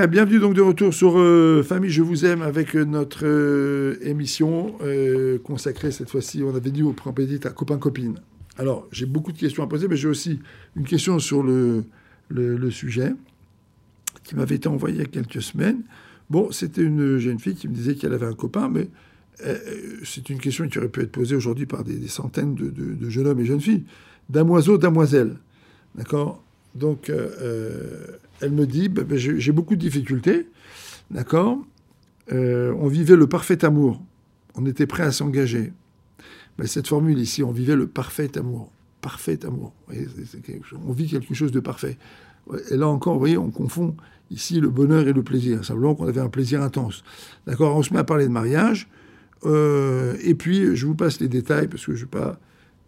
[0.07, 4.75] Bienvenue donc de retour sur euh, Famille Je vous aime avec euh, notre euh, émission
[5.43, 8.19] consacrée cette fois-ci, on avait dit au petit à copain-copine.
[8.59, 10.39] Alors, j'ai beaucoup de questions à poser, mais j'ai aussi
[10.75, 11.83] une question sur le,
[12.69, 13.13] sujet
[14.23, 15.81] qui m'avait été envoyée il y a quelques semaines.
[16.29, 18.89] Bon, c'était une jeune fille qui me disait qu'elle avait un copain, mais
[20.03, 23.39] c'est une question qui aurait pu être posée aujourd'hui par des, centaines de, jeunes hommes
[23.39, 23.85] et jeunes filles.
[24.29, 25.35] Damoiseau, damoiselle.
[25.95, 26.43] D'accord?
[26.75, 27.11] Donc,
[28.41, 30.47] elle me dit, bah, bah, j'ai beaucoup de difficultés.
[31.11, 31.59] D'accord?
[32.31, 34.01] Euh, On vivait le parfait amour.
[34.55, 35.73] On était prêt à s'engager.
[36.57, 38.71] Ben, cette formule ici, on vivait le parfait amour.
[39.01, 39.73] Parfait amour.
[40.87, 41.97] On vit quelque chose de parfait.
[42.71, 43.95] Et là encore, vous voyez, on confond
[44.31, 45.63] ici le bonheur et le plaisir.
[45.65, 47.03] Simplement qu'on avait un plaisir intense.
[47.47, 47.75] D'accord?
[47.75, 48.87] On se met à parler de mariage.
[49.45, 52.39] Euh, et puis, je vous passe les détails parce que je ne veux pas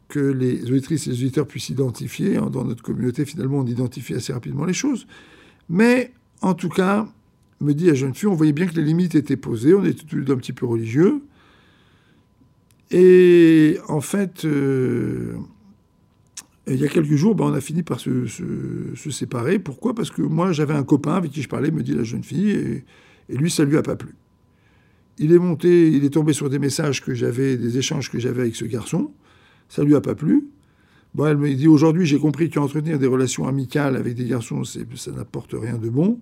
[0.07, 2.37] que les auditrices et les auditeurs puissent identifier.
[2.37, 2.49] hein.
[2.51, 5.07] Dans notre communauté, finalement, on identifie assez rapidement les choses.
[5.69, 7.07] Mais, en tout cas,
[7.61, 9.73] me dit la jeune fille, on voyait bien que les limites étaient posées.
[9.73, 11.21] On était tous les deux un petit peu religieux.
[12.91, 15.35] Et en fait, euh,
[16.67, 18.25] il y a quelques jours, ben, on a fini par se,
[19.11, 19.59] séparer.
[19.59, 19.95] Pourquoi?
[19.95, 22.51] Parce que moi, j'avais un copain avec qui je parlais, me dit la jeune fille,
[22.51, 22.85] et,
[23.29, 24.15] et lui, ça lui a pas plu.
[25.17, 28.41] Il est monté, il est tombé sur des messages que j'avais, des échanges que j'avais
[28.41, 29.11] avec ce garçon.
[29.69, 30.47] Ça lui a pas plu.
[31.15, 35.11] Bon, elle me dit aujourd'hui, j'ai compris qu'entretenir des relations amicales avec des garçons, ça
[35.11, 36.19] n'apporte rien de bon.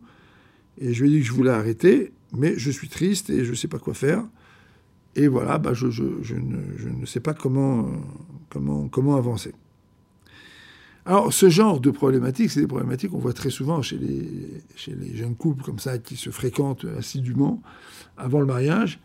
[0.78, 3.50] Et je lui ai dit que je voulais arrêter, mais je suis triste et je
[3.50, 4.24] ne sais pas quoi faire.
[5.16, 7.88] Et voilà, bah, je, ne, sais pas comment
[9.18, 9.54] avancer.
[11.08, 14.30] Alors, ce genre de problématiques, c'est des problématiques qu'on voit très souvent chez les,
[14.76, 17.64] chez les jeunes couples comme ça qui se fréquentent assidûment
[18.16, 19.00] avant le mariage.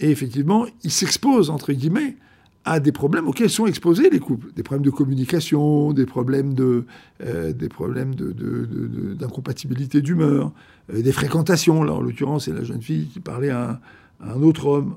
[0.00, 2.18] Et effectivement, ils s'exposent, entre guillemets,
[2.64, 4.48] à des problèmes auxquels sont exposés les couples.
[4.54, 6.84] Des problèmes de communication, des problèmes de,
[7.24, 10.52] euh, des problèmes de- de- d'incompatibilité d'humeur,
[10.92, 11.82] euh, des fréquentations.
[11.82, 13.80] Là, en l'occurrence, c'est la jeune fille qui parlait à
[14.20, 14.96] un, à un autre homme.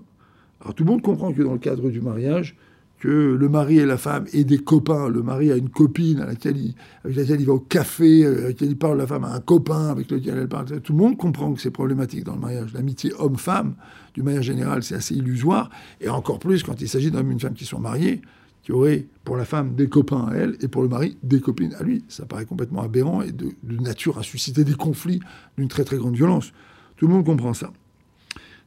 [0.62, 2.56] Alors tout le monde comprend que dans le cadre du mariage,
[3.04, 5.10] que le mari et la femme aient des copains.
[5.10, 8.32] Le mari a une copine à laquelle il- avec laquelle il va au café, euh,
[8.32, 10.80] avec laquelle il parle, la femme a un copain avec lequel elle parle.
[10.80, 12.72] Tout le monde comprend que c'est problématique dans le mariage.
[12.74, 13.76] L'amitié homme-femme,
[14.14, 15.70] d'une manière générale, c'est assez illusoire.
[16.00, 18.22] Et encore plus quand il s'agit d'un homme et une femme qui sont mariés,
[18.62, 21.74] qui auraient pour la femme des copains à elle et pour le mari des copines
[21.78, 22.06] à lui.
[22.08, 25.20] Ça paraît complètement aberrant et de, de nature à susciter des conflits
[25.58, 26.54] d'une très très grande violence.
[26.96, 27.74] Tout le monde comprend ça.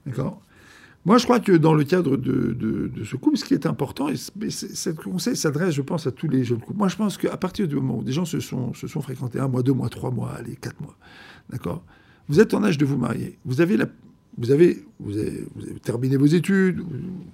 [0.05, 0.43] D'accord?
[1.07, 4.09] Moi, je crois que dans le cadre de, de- ce couple, ce qui est important,
[4.09, 6.77] et ce conseil s'adresse, je pense, à tous les jeunes couples.
[6.77, 9.39] Moi, je pense qu'à partir du moment où des gens se sont, se sont fréquentés
[9.39, 10.97] un mois, deux mois, trois mois, allez, quatre mois,
[11.49, 11.85] d'accord?
[12.29, 13.39] Vous êtes en âge de vous marier.
[13.45, 13.87] Vous avez, la,
[14.37, 15.47] vous avez, vous avez,
[15.81, 16.83] terminé vos études,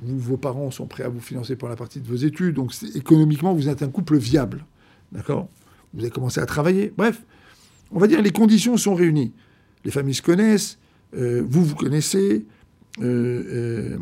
[0.03, 3.55] vos parents sont prêts à vous financer pour la partie de vos études, donc économiquement,
[3.55, 4.67] vous êtes un couple viable,
[5.13, 5.49] d'accord?
[5.95, 6.93] Vous avez commencé à travailler.
[6.97, 7.25] Bref,
[7.91, 9.33] on va dire les conditions sont réunies.
[9.87, 10.79] Les familles se connaissent,
[11.17, 12.45] euh, vous vous connaissez,
[13.01, 13.99] euh, euh,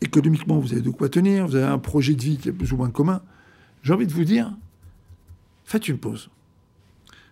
[0.00, 2.72] économiquement, vous avez de quoi tenir, vous avez un projet de vie qui est plus
[2.72, 3.22] ou moins commun.
[3.82, 4.52] J'ai envie de vous dire,
[5.64, 6.30] faites une pause.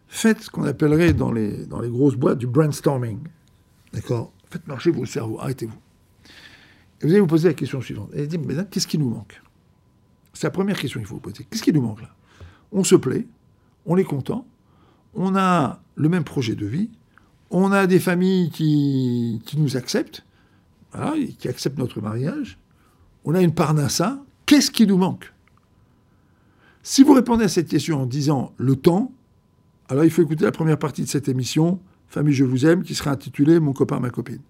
[0.08, 3.20] Faites ce qu'on appellerait dans les, dans les grosses boîtes du brainstorming.
[3.92, 4.32] D'accord?
[4.50, 5.78] Faites marcher vos cerveaux, arrêtez-vous.
[7.00, 8.10] Et vous allez vous poser la question suivante.
[8.12, 9.40] Et dire, mais qu'est-ce qui nous manque?
[10.32, 11.46] C'est la première question qu'il faut vous poser.
[11.48, 12.14] Qu'est-ce qui nous manque là?
[12.72, 13.26] On se plaît,
[13.86, 14.46] on est content,
[15.14, 16.90] on a le même projet de vie,
[17.50, 20.24] on a des familles qui, qui nous acceptent,
[20.92, 22.58] voilà, qui acceptent notre mariage,
[23.24, 25.32] on a une parnassa, qu'est-ce qui nous manque?
[26.82, 29.12] Si vous répondez à cette question en disant le temps,
[29.88, 32.96] alors il faut écouter la première partie de cette émission, Famille, je vous aime, qui
[32.96, 34.40] sera intitulée Mon copain, ma copine.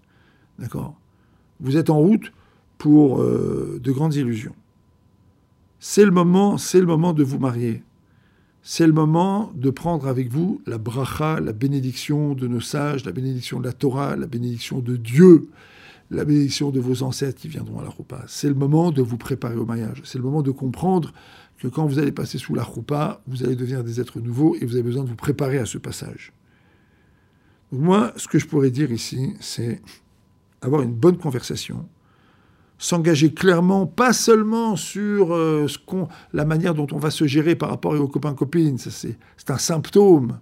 [0.57, 0.95] D'accord?
[1.59, 2.33] Vous êtes en route
[2.79, 4.55] pour euh, de grandes illusions.
[5.79, 7.83] C'est le moment, c'est le moment de vous marier.
[8.63, 13.11] C'est le moment de prendre avec vous la bracha, la bénédiction de nos sages, la
[13.11, 15.47] bénédiction de la Torah, la bénédiction de Dieu,
[16.11, 18.23] la bénédiction de vos ancêtres qui viendront à la roupa.
[18.27, 20.01] C'est le moment de vous préparer au mariage.
[20.03, 21.13] C'est le moment de comprendre
[21.57, 24.65] que quand vous allez passer sous la roupa, vous allez devenir des êtres nouveaux et
[24.65, 26.33] vous avez besoin de vous préparer à ce passage.
[27.71, 29.81] Moi, ce que je pourrais dire ici, c'est
[30.61, 31.87] avoir une bonne conversation,
[32.77, 35.67] s'engager clairement, pas seulement sur euh,
[36.33, 40.39] la manière dont on va se gérer par rapport aux copains-copines, c'est un symptôme.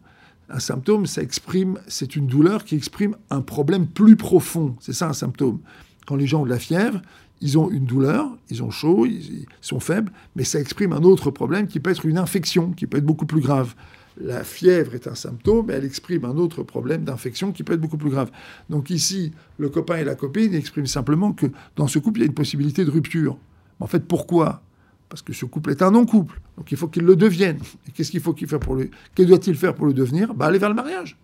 [0.50, 4.76] Un symptôme, ça exprime, c'est une douleur qui exprime un problème plus profond.
[4.80, 5.60] C'est ça un symptôme.
[6.08, 7.02] Quand les gens ont de la fièvre,
[7.42, 11.32] ils ont une douleur, ils ont chaud, ils sont faibles, mais ça exprime un autre
[11.32, 13.76] problème qui peut être une infection, qui peut être beaucoup plus grave
[14.20, 17.82] la fièvre est un symptôme, mais elle exprime un autre problème d'infection qui peut être
[17.82, 18.32] beaucoup plus grave.
[18.70, 22.26] Donc ici, le copain et la copine expriment simplement que dans ce couple, il y
[22.26, 23.38] a une possibilité de rupture.
[23.80, 24.62] en fait, pourquoi
[25.10, 26.40] Parce que ce couple est un non-couple.
[26.58, 27.60] Donc il faut qu'il le devienne.
[27.88, 28.90] Et qu'est-ce qu'il faut qu'il fasse pour le...
[29.16, 30.34] Qu'est-ce doit-il faire pour le devenir?
[30.34, 31.18] Bah, Aller vers le mariage.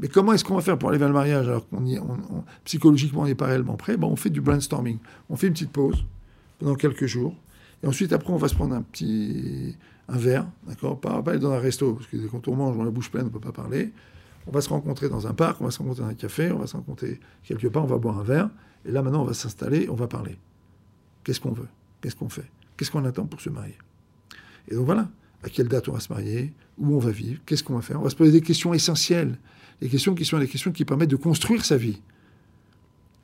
[0.00, 1.98] Mais comment est-ce qu'on va faire pour aller vers le mariage alors qu'on y,
[2.64, 3.96] psychologiquement on n'est pas réellement prêt?
[4.00, 4.98] On fait du brainstorming.
[5.28, 6.04] On fait une petite pause
[6.58, 7.34] pendant quelques jours.
[7.82, 9.76] Et ensuite, après, on va se prendre un petit
[10.08, 11.00] un verre, d'accord?
[11.00, 13.10] Pas, pas aller dans un resto, parce que quand on mange, on a la bouche
[13.10, 13.92] pleine, on ne peut pas parler.
[14.46, 16.58] On va se rencontrer dans un parc, on va se rencontrer dans un café, on
[16.58, 18.50] va se rencontrer quelque part, on va boire un verre.
[18.84, 20.36] Et là, maintenant, on va s'installer, on va parler.
[21.24, 21.68] Qu'est-ce qu'on veut?
[22.02, 22.50] Qu'est-ce qu'on fait?
[22.76, 23.76] Qu'est-ce qu'on attend pour se marier?
[24.68, 25.08] Et donc voilà,
[25.42, 26.52] à quelle date on va se marier?
[26.78, 27.40] Où on va vivre?
[27.46, 28.00] Qu'est-ce qu'on va faire?
[28.00, 29.38] On va se poser des questions essentielles.
[29.80, 32.00] Des questions qui sont des questions qui permettent de construire sa vie.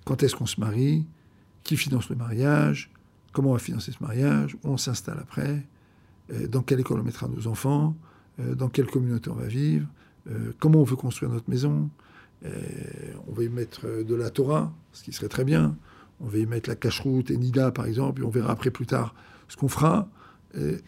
[0.05, 1.07] Quand est-ce qu'on se marie?
[1.65, 2.91] Qui finance le mariage?
[3.33, 4.57] Comment on va financer ce mariage?
[4.63, 5.65] Où on s'installe après?
[6.33, 7.97] Euh, dans quelle école on mettra nos enfants,
[8.41, 9.87] euh, dans quelle communauté on va vivre,
[10.29, 11.91] euh, comment on veut construire notre maison?
[13.29, 15.77] on va y mettre de la Torah, ce qui serait très bien.
[16.21, 18.87] On va y mettre la cacheroute et Nida, par exemple, et on verra après plus
[18.87, 19.15] tard
[19.51, 20.09] ce qu'on fera.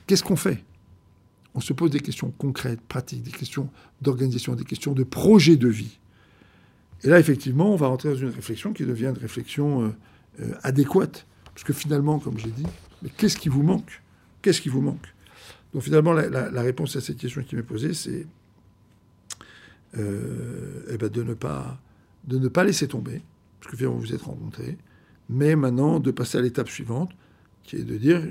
[0.06, 0.64] Qu'est-ce qu'on fait?
[1.54, 3.68] On se pose des questions concrètes, pratiques, des questions
[4.00, 5.98] d'organisation, des questions de projet de vie.
[7.04, 9.94] Et là, effectivement, on va rentrer dans une réflexion qui devient une réflexion
[10.62, 11.26] adéquate.
[11.52, 12.66] Parce que finalement, comme j'ai dit,
[13.02, 14.02] mais qu'est-ce qui vous manque?
[14.40, 15.14] Qu'est-ce qui vous manque?
[15.72, 18.26] Donc finalement, la, réponse à cette question qui m'est posée, c'est
[19.98, 21.80] euh, eh ben de, ne pas,
[22.24, 23.22] de ne pas laisser tomber,
[23.60, 24.76] parce que finalement vous vous êtes rencontrés,
[25.28, 27.10] mais maintenant de passer à l'étape suivante,
[27.62, 28.22] qui est de dire,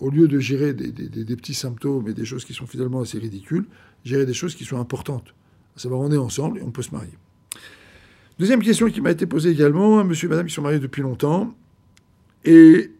[0.00, 3.66] au lieu de gérer des, petits symptômes et des choses qui sont finalement assez ridicules,
[4.04, 5.34] gérer des choses qui sont importantes.
[5.82, 7.12] À on est ensemble et on peut se marier.
[8.38, 11.54] Deuxième question qui m'a été posée également, monsieur et madame qui sont mariés depuis longtemps,
[12.44, 12.90] et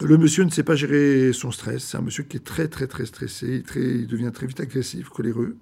[0.00, 1.84] le monsieur ne sait pas gérer son stress.
[1.84, 3.62] C'est un monsieur qui est très, très, très stressé.
[3.76, 5.56] Il devient très vite agressif, coléreux.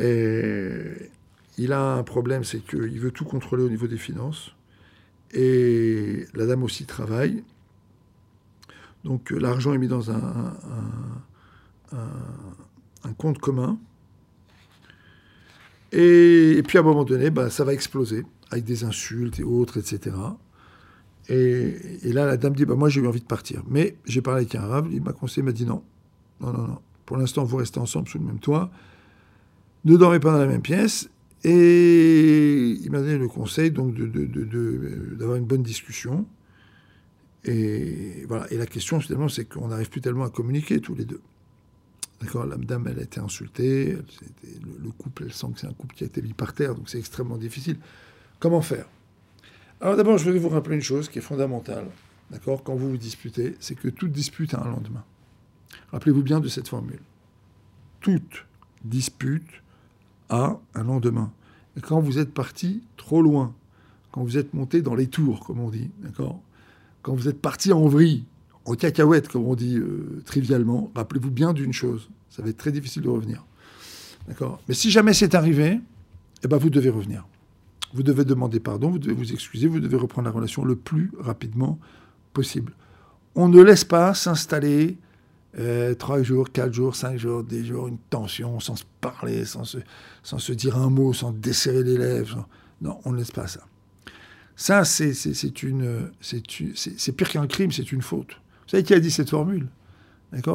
[0.00, 1.10] Et
[1.58, 4.52] il a un problème, c'est qu'il veut tout contrôler au niveau des finances.
[5.32, 7.42] Et la dame aussi travaille.
[9.04, 10.54] Donc l'argent est mis dans un,
[13.18, 13.78] compte commun.
[15.92, 19.78] Et, puis à un moment donné, bah, ça va exploser avec des insultes et autres,
[19.78, 20.16] etc.
[21.28, 23.62] Et, là, la dame dit bah, Moi, j'ai eu envie de partir.
[23.68, 25.82] Mais j'ai parlé avec un rave, il m'a conseillé, il m'a dit Non,
[26.40, 26.78] non, non, non.
[27.06, 28.70] Pour l'instant, vous restez ensemble sous le même toit.
[29.84, 31.10] Ne dormez pas dans la même pièce.
[31.44, 36.24] Et il m'a donné le conseil donc d'avoir une bonne discussion.
[37.44, 38.50] Et voilà.
[38.52, 41.20] Et la question, finalement, c'est qu'on n'arrive plus tellement à communiquer tous les deux.
[42.20, 42.46] D'accord?
[42.46, 43.98] La dame, elle a été insultée.
[44.62, 46.88] le couple, elle sent que c'est un couple qui a été mis par terre, donc
[46.88, 47.78] c'est extrêmement difficile.
[48.38, 48.86] Comment faire?
[49.80, 51.86] Alors d'abord, je voudrais vous rappeler une chose qui est fondamentale,
[52.30, 55.04] d'accord, quand vous vous disputez, c'est que toute dispute a un lendemain.
[55.90, 57.00] Rappelez-vous bien de cette formule.
[58.00, 58.46] Toute
[58.84, 59.50] dispute
[60.28, 61.32] a un lendemain.
[61.76, 63.54] Et quand vous êtes parti trop loin,
[64.12, 66.40] quand vous êtes monté dans les tours, comme on dit, d'accord?
[67.02, 68.24] Quand vous êtes parti en vrille,
[68.64, 72.72] en cacahuète, comme on dit euh, trivialement, rappelez-vous bien d'une chose, ça va être très
[72.72, 73.44] difficile de revenir.
[74.28, 74.60] D'accord?
[74.68, 75.80] Mais si jamais c'est arrivé,
[76.44, 77.26] eh ben vous devez revenir.
[77.92, 81.10] Vous devez demander pardon, vous devez vous excuser, vous devez reprendre la relation le plus
[81.18, 81.78] rapidement
[82.32, 82.72] possible.
[83.34, 84.96] On ne laisse pas s'installer
[85.58, 89.64] euh, trois jours, quatre jours, cinq jours, des jours, une tension, sans se parler, sans
[89.64, 89.78] se,
[90.22, 92.48] sans se dire un mot, sans desserrer les lèvres.
[92.80, 93.60] Non, on ne laisse pas ça.
[94.56, 95.12] Ça, c'est
[97.16, 98.32] pire qu'un crime, c'est une faute.
[98.64, 99.68] Vous savez qui a dit cette formule?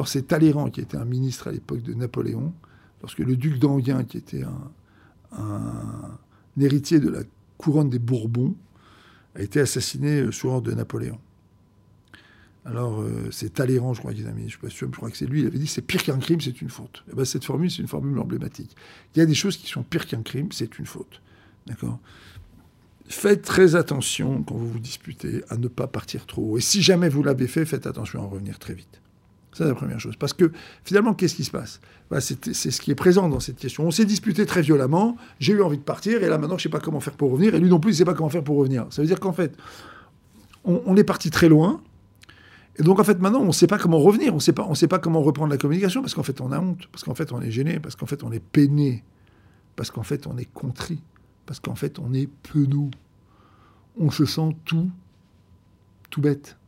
[0.06, 2.52] C'est Talleyrand, qui était un ministre à l'époque de Napoléon,
[3.00, 4.70] lorsque le duc d'Enghien, qui était un,
[5.38, 6.18] un
[6.60, 7.22] héritier de la
[7.58, 8.56] couronne des Bourbons,
[9.34, 11.18] a été assassiné euh, sous ordre de Napoléon.
[12.64, 14.92] Alors, euh, c'est Talleyrand, je crois qu'il a mis, je ne suis pas sûr, mais
[14.92, 17.04] je crois que c'est lui, il avait dit c'est pire qu'un crime, c'est une faute.
[17.10, 18.74] Et ben, cette formule, c'est une formule emblématique.
[19.14, 21.22] Il y a des choses qui sont pires qu'un crime, c'est une faute.
[21.66, 22.00] D'accord?
[23.08, 26.58] Faites très attention quand vous vous disputez à ne pas partir trop haut.
[26.58, 29.00] Et si jamais vous l'avez fait, faites attention à en revenir très vite.
[29.54, 30.14] C'est la première chose.
[30.16, 30.52] Parce que
[30.84, 31.80] finalement, qu'est-ce qui se passe?
[32.10, 33.84] Bah, C'est ce qui est présent dans cette question.
[33.84, 36.62] On s'est disputé très violemment, j'ai eu envie de partir, et là maintenant, je ne
[36.64, 38.28] sais pas comment faire pour revenir, et lui non plus, il ne sait pas comment
[38.28, 38.86] faire pour revenir.
[38.90, 39.56] Ça veut dire qu'en fait,
[40.64, 41.80] on, on est parti très loin,
[42.78, 44.98] et donc en fait, maintenant, on ne sait pas comment revenir, on ne sait pas
[44.98, 47.50] comment reprendre la communication, parce qu'en fait, on a honte, parce qu'en fait, on est
[47.50, 49.02] gêné, parce qu'en fait, on est peiné,
[49.74, 51.02] parce qu'en fait, on est contrit,
[51.48, 52.90] parce qu'en fait, on est penaud.
[53.98, 54.90] On se sent tout,
[56.10, 56.58] tout bête.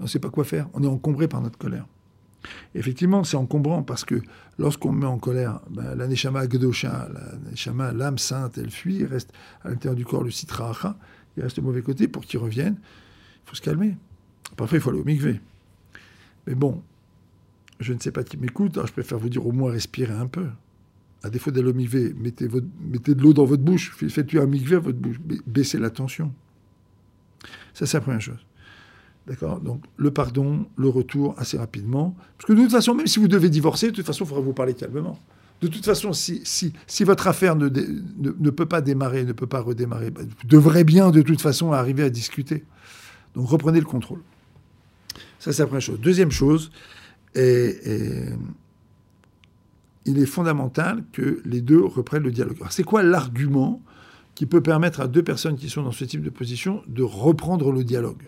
[0.00, 0.68] On ne sait pas quoi faire.
[0.74, 1.86] On est encombré par notre colère.
[2.74, 4.20] Effectivement, c'est encombrant parce que
[4.58, 9.06] lorsqu'on met en colère, ben, la Neshama Gdosha, la Neshama, l'âme sainte, elle fuit, il
[9.06, 9.32] reste
[9.64, 10.98] à l'intérieur du corps le Sitra Acha,
[11.38, 12.76] il reste au mauvais côté pour qu'il revienne.
[12.82, 13.96] Il faut se calmer.
[14.58, 15.40] Parfois, il faut aller au mikvé.
[16.46, 16.82] Mais bon,
[17.80, 20.26] je ne sais pas qui m'écoute, alors je préfère vous dire au moins respirer un
[20.26, 20.48] peu.
[21.22, 22.48] À défaut mikvé, mettez,
[22.80, 25.90] mettez de l'eau dans votre bouche, faites-lui un mikvé à votre bouche, ba- baissez la
[25.90, 26.32] tension.
[27.74, 28.44] Ça, c'est la première chose.
[29.26, 29.60] D'accord?
[29.60, 32.16] Donc, le pardon, le retour assez rapidement.
[32.36, 34.42] Parce que de toute façon, même si vous devez divorcer, de toute façon, il faudra
[34.42, 35.18] vous parler calmement.
[35.60, 37.68] De toute façon, si, votre affaire ne,
[38.50, 42.02] peut pas démarrer, ne peut pas redémarrer, bah, vous devrez bien, de toute façon, arriver
[42.02, 42.64] à discuter.
[43.36, 44.22] Donc, reprenez le contrôle.
[45.38, 46.00] Ça, c'est la première chose.
[46.00, 46.72] Deuxième chose,
[47.36, 47.76] et,
[50.04, 52.56] il est fondamental que les deux reprennent le dialogue.
[52.58, 53.82] Alors, c'est quoi l'argument
[54.34, 57.70] qui peut permettre à deux personnes qui sont dans ce type de position de reprendre
[57.72, 58.22] le dialogue?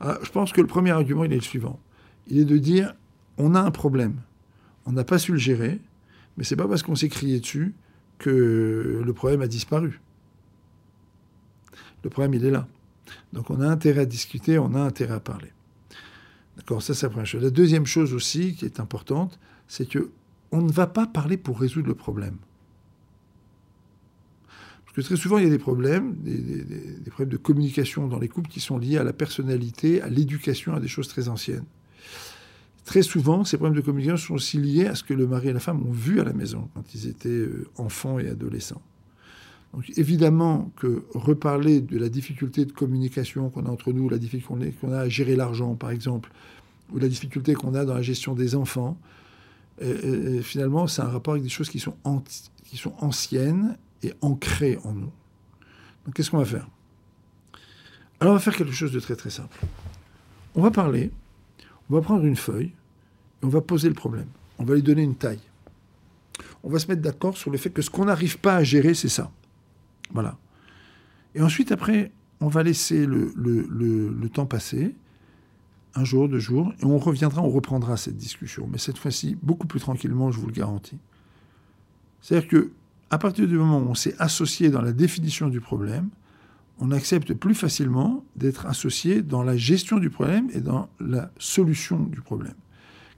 [0.00, 1.80] Alors, Je pense que le premier argument, il est le suivant.
[2.28, 2.94] Il est de dire,
[3.38, 4.20] on a un problème,
[4.84, 5.80] on n'a pas su le gérer,
[6.36, 7.74] mais c'est pas parce qu'on s'est crié dessus
[8.18, 10.00] que le problème a disparu.
[12.02, 12.66] Le problème, il est là.
[13.32, 15.52] Donc on a intérêt à discuter, on a intérêt à parler.
[16.56, 17.42] D'accord, ça c'est la première chose.
[17.42, 19.38] La deuxième chose aussi qui est importante,
[19.68, 20.10] c'est que
[20.52, 22.36] on ne va pas parler pour résoudre le problème.
[24.84, 28.28] Parce que très souvent, il y a des problèmes, des, problèmes de communication dans les
[28.28, 31.64] couples qui sont liés à la personnalité, à l'éducation, à des choses très anciennes.
[32.86, 35.52] Très souvent, ces problèmes de communication sont aussi liés à ce que le mari et
[35.52, 38.80] la femme ont vu à la maison quand ils étaient euh, enfants et adolescents.
[39.74, 44.72] Donc évidemment que reparler de la difficulté de communication qu'on a entre nous, la difficulté
[44.80, 46.30] qu'on a à gérer l'argent par exemple,
[46.92, 48.98] ou la difficulté qu'on a dans la gestion des enfants,
[49.82, 51.96] euh, finalement c'est un rapport avec des choses qui sont,
[52.64, 55.12] qui sont anciennes et ancrées en nous.
[56.04, 56.68] Donc qu'est-ce qu'on va faire?
[58.20, 59.58] Alors on va faire quelque chose de très très simple.
[60.54, 61.10] On va parler,
[61.90, 62.72] on va prendre une feuille,
[63.42, 64.28] et on va poser le problème.
[64.58, 65.40] On va lui donner une taille.
[66.62, 68.94] On va se mettre d'accord sur le fait que ce qu'on n'arrive pas à gérer,
[68.94, 69.30] c'est ça.
[70.12, 70.38] Voilà.
[71.34, 72.10] Et ensuite, après,
[72.40, 74.94] on va laisser le, le- le- le temps passer,
[75.96, 78.68] un jour, deux jours, et on reviendra, on reprendra cette discussion.
[78.70, 80.98] Mais cette fois-ci, beaucoup plus tranquillement, je vous le garantis.
[82.20, 82.70] C'est-à-dire que,
[83.10, 86.08] à partir du moment où on s'est associé dans la définition du problème,
[86.78, 91.98] on accepte plus facilement d'être associé dans la gestion du problème et dans la solution
[92.00, 92.54] du problème.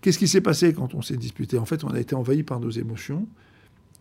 [0.00, 1.58] Qu'est-ce qui s'est passé quand on s'est disputé?
[1.58, 3.26] En fait, on a été envahi par nos émotions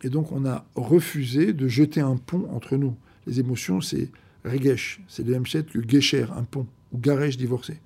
[0.03, 2.95] et donc on a refusé de jeter un pont entre nous.
[3.25, 4.11] Les émotions, c'est
[4.45, 7.80] regesh, c'est le même que gesher, un pont, ou garesh divorcé.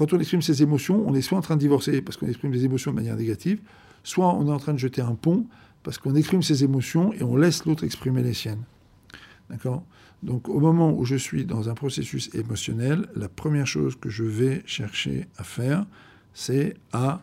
[0.00, 2.50] Quand on exprime ses émotions, on est soit en train de divorcer parce qu'on exprime
[2.50, 3.60] des émotions de manière négative,
[4.02, 5.44] soit on est en train de jeter un pont
[5.82, 8.62] parce qu'on exprime ses émotions et on laisse l'autre exprimer les siennes.
[9.50, 9.84] D'accord?
[10.22, 14.24] Donc au moment où je suis dans un processus émotionnel, la première chose que je
[14.24, 15.84] vais chercher à faire,
[16.32, 17.22] c'est à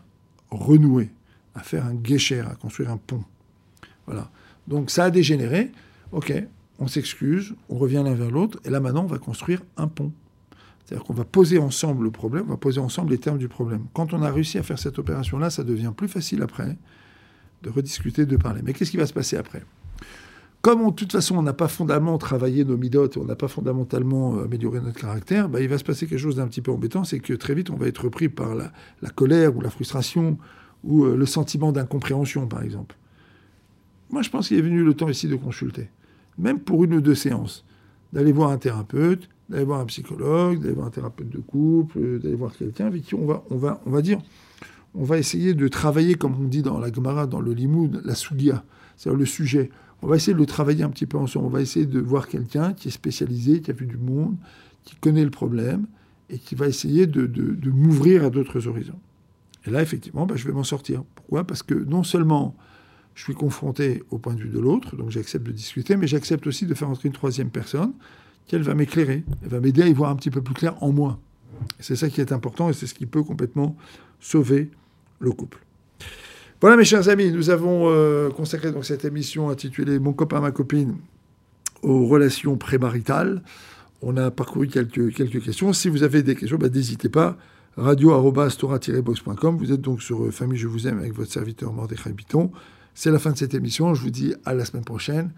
[0.52, 1.10] renouer,
[1.56, 3.24] à faire un guécher, à construire un pont.
[4.06, 4.30] Voilà.
[4.68, 5.72] Donc ça a dégénéré.
[6.12, 6.32] Ok,
[6.78, 10.12] on s'excuse, on revient l'un vers l'autre, et là maintenant on va construire un pont.
[10.88, 13.84] C'est-à-dire qu'on va poser ensemble le problème, on va poser ensemble les termes du problème.
[13.92, 16.78] Quand on a réussi à faire cette opération-là, ça devient plus facile après
[17.62, 18.62] de rediscuter, de parler.
[18.64, 19.62] Mais qu'est-ce qui va se passer après?
[20.62, 24.36] Comme de toute façon on n'a pas fondamentalement travaillé nos midotes, on n'a pas fondamentalement
[24.36, 27.04] euh, amélioré notre caractère, bah, il va se passer quelque chose d'un petit peu embêtant,
[27.04, 28.72] c'est que très vite on va être repris par la,
[29.02, 30.38] la colère ou la frustration
[30.84, 32.96] ou euh, le sentiment d'incompréhension par exemple.
[34.08, 35.90] Moi je pense qu'il est venu le temps ici de consulter,
[36.38, 37.66] même pour une ou deux séances,
[38.14, 42.18] d'aller voir un thérapeute, d'aller voir un psychologue, d'aller voir un thérapeute de couple, euh,
[42.18, 44.20] d'aller voir quelqu'un avec qui on va, on va, on va dire,
[44.94, 48.14] on va essayer de travailler, comme on dit dans la Gemara, dans le Limoud, la
[48.14, 48.64] Soudia,
[48.96, 49.70] c'est-à-dire le sujet.
[50.02, 51.46] On va essayer de le travailler un petit peu ensemble.
[51.46, 54.36] On va essayer de voir quelqu'un qui est spécialisé, qui a vu du monde,
[54.84, 55.86] qui connaît le problème
[56.30, 58.98] et qui va essayer de, de, m'ouvrir à d'autres horizons.
[59.66, 61.02] Et là, effectivement, bah, je vais m'en sortir.
[61.14, 61.44] Pourquoi?
[61.44, 62.54] Parce que non seulement
[63.14, 66.46] je suis confronté au point de vue de l'autre, donc j'accepte de discuter, mais j'accepte
[66.46, 67.92] aussi de faire entrer une troisième personne
[68.48, 70.74] qui, elle, va m'éclairer, elle va m'aider à y voir un petit peu plus clair
[70.82, 71.18] en moi.
[71.80, 73.76] C'est ça qui est important et c'est ce qui peut complètement
[74.20, 74.70] sauver
[75.20, 75.58] le couple.
[76.60, 80.50] Voilà mes chers amis, nous avons euh, consacré donc cette émission intitulée Mon copain, ma
[80.50, 80.96] copine
[81.82, 83.42] aux relations prémaritales.
[84.02, 85.72] On a parcouru quelques, quelques questions.
[85.72, 87.36] Si vous avez des questions, bah, n'hésitez pas.
[87.76, 89.56] radio-box.com.
[89.56, 92.50] Vous êtes donc sur euh, Famille Je vous aime avec votre serviteur Mordechai Biton.
[92.94, 93.94] C'est la fin de cette émission.
[93.94, 95.30] Je vous dis à la semaine prochaine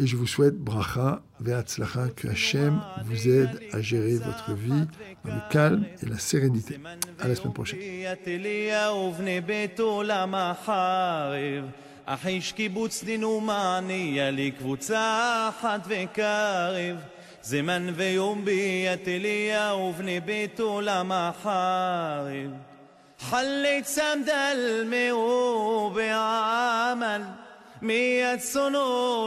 [0.00, 4.86] Et je vous souhaite bracha ve'atzlacha, que Hachem vous aide à gérer votre vie
[5.24, 6.78] dans le calme et la sérénité.
[7.18, 7.80] À la semaine prochaine.
[12.10, 16.96] אחיש קיבוץ דין ומענייה לקבוצה אחת וקרב
[17.42, 22.26] זמן ויום ביאת אליהו ובני ביתו למחרב
[23.18, 27.22] חלי צמדל מאו בעמל
[27.83, 28.37] مية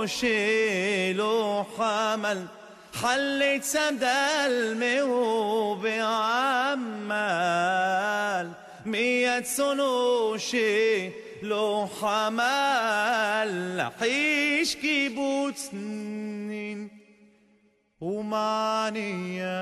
[0.07, 2.47] شيلو حمل
[3.03, 5.03] حليت سندل سدلمي
[5.83, 7.17] بعمل
[8.87, 16.91] مية سنو شيلو حمل حيش كيبوت سنين
[18.01, 19.57] ومعنيات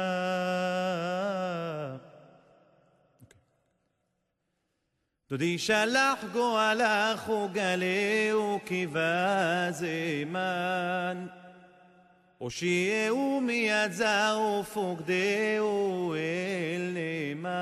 [5.35, 11.28] Tudi shalach goalach ugaleu kivaz iman.
[12.39, 17.55] הושיעהו מידזר ופוקדהו אל נאמן.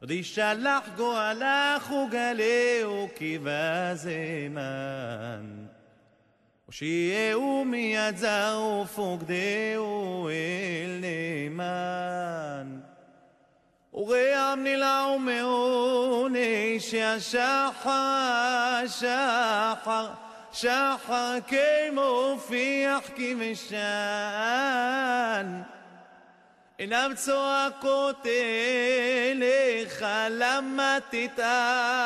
[0.00, 4.56] עוד ישלח גואלך וגלהו כבזמן.
[6.66, 12.85] הושיעהו מידזר ופוקדהו אל נאמן.
[13.96, 20.14] وغيرني لومي ونيش يا شاحة شاحة
[20.52, 23.76] شاحة كيمو في أحكي مشان
[26.80, 29.86] إن أمسوا قتلي
[30.28, 31.96] لما تتأخر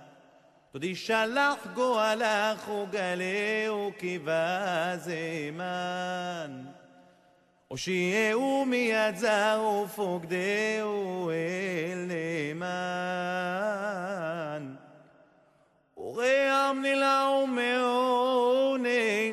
[0.81, 5.57] תשלח גואלך וגלהו כבזמן.
[7.68, 12.07] הושיעהו מיד זר ופוקדהו אל
[12.59, 12.77] נאמן.
[15.97, 19.33] ורעם נלעו מעוני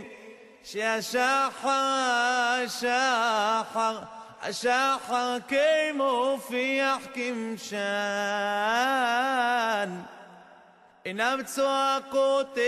[0.64, 1.70] שהשחר
[2.66, 4.00] השחר
[4.42, 5.38] השחר
[11.08, 12.64] نفسها قتلخ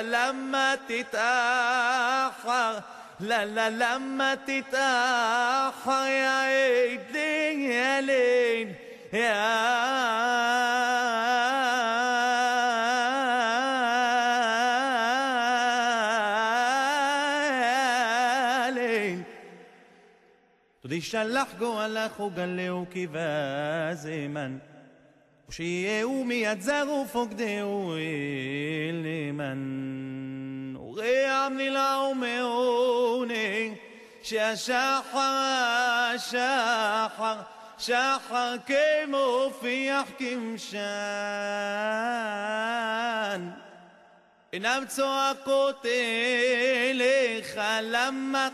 [0.00, 2.80] لما تتاحى
[3.20, 8.74] لا لا لما تتاحى يا عيدين يا لين
[9.12, 9.66] يا
[20.84, 23.10] تدي شلح جوا لخو قال له كيف
[25.48, 27.94] ושיהיהו מיד זר זרו פוקדהו
[28.92, 29.76] אלמן.
[30.76, 33.72] ורעם לילה ומעונג,
[34.22, 37.36] שהשחר, שחר,
[37.78, 40.80] שחר כמופיח כמשן.
[44.52, 45.86] אינם צועקות
[46.90, 48.48] אליך למה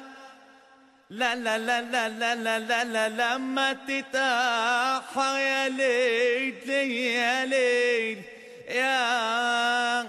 [1.12, 8.22] لا لا لا لا لا لا لا لا لما تتاح يا ليل يا ليل.
[8.70, 10.02] يا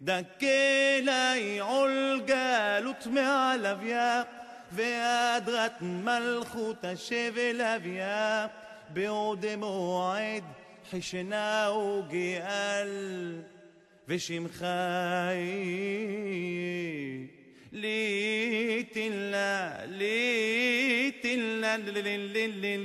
[0.00, 1.60] دكيلي
[6.94, 7.60] شبل
[8.92, 10.44] בעוד מועד
[10.90, 13.42] חשנה וגאל
[14.08, 14.66] ושמך
[17.72, 22.82] לי תילה, לי תילה, לי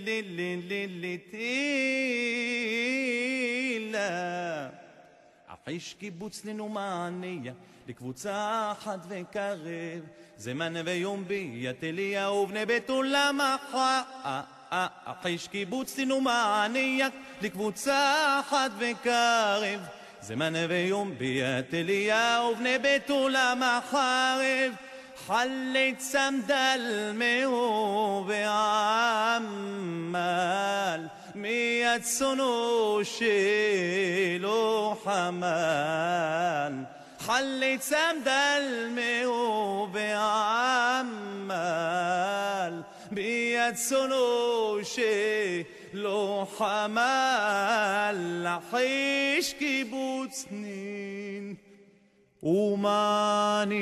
[3.81, 4.69] תילה.
[5.47, 7.53] אך איש קיבוץ לנומניה,
[7.87, 10.03] לקבוצה אחת וקרב,
[10.37, 14.01] זמן ויום ביית אליהו ובני בית עולם אחר.
[15.04, 19.80] אחיש קיבוצנו מעניק לקבוצה אחת וקרב
[20.22, 24.72] זמן ויום ביאת אליהו בני בתולה מחרב
[25.28, 29.80] حليت سندل مهو بعمال
[31.34, 36.84] مية سنو شيلو حمال
[37.28, 41.20] حليت سندل مهو بعمال
[43.11, 51.55] ביד צונו שלא חמל לחיש קיבוץ נין
[52.43, 53.75] ומניע.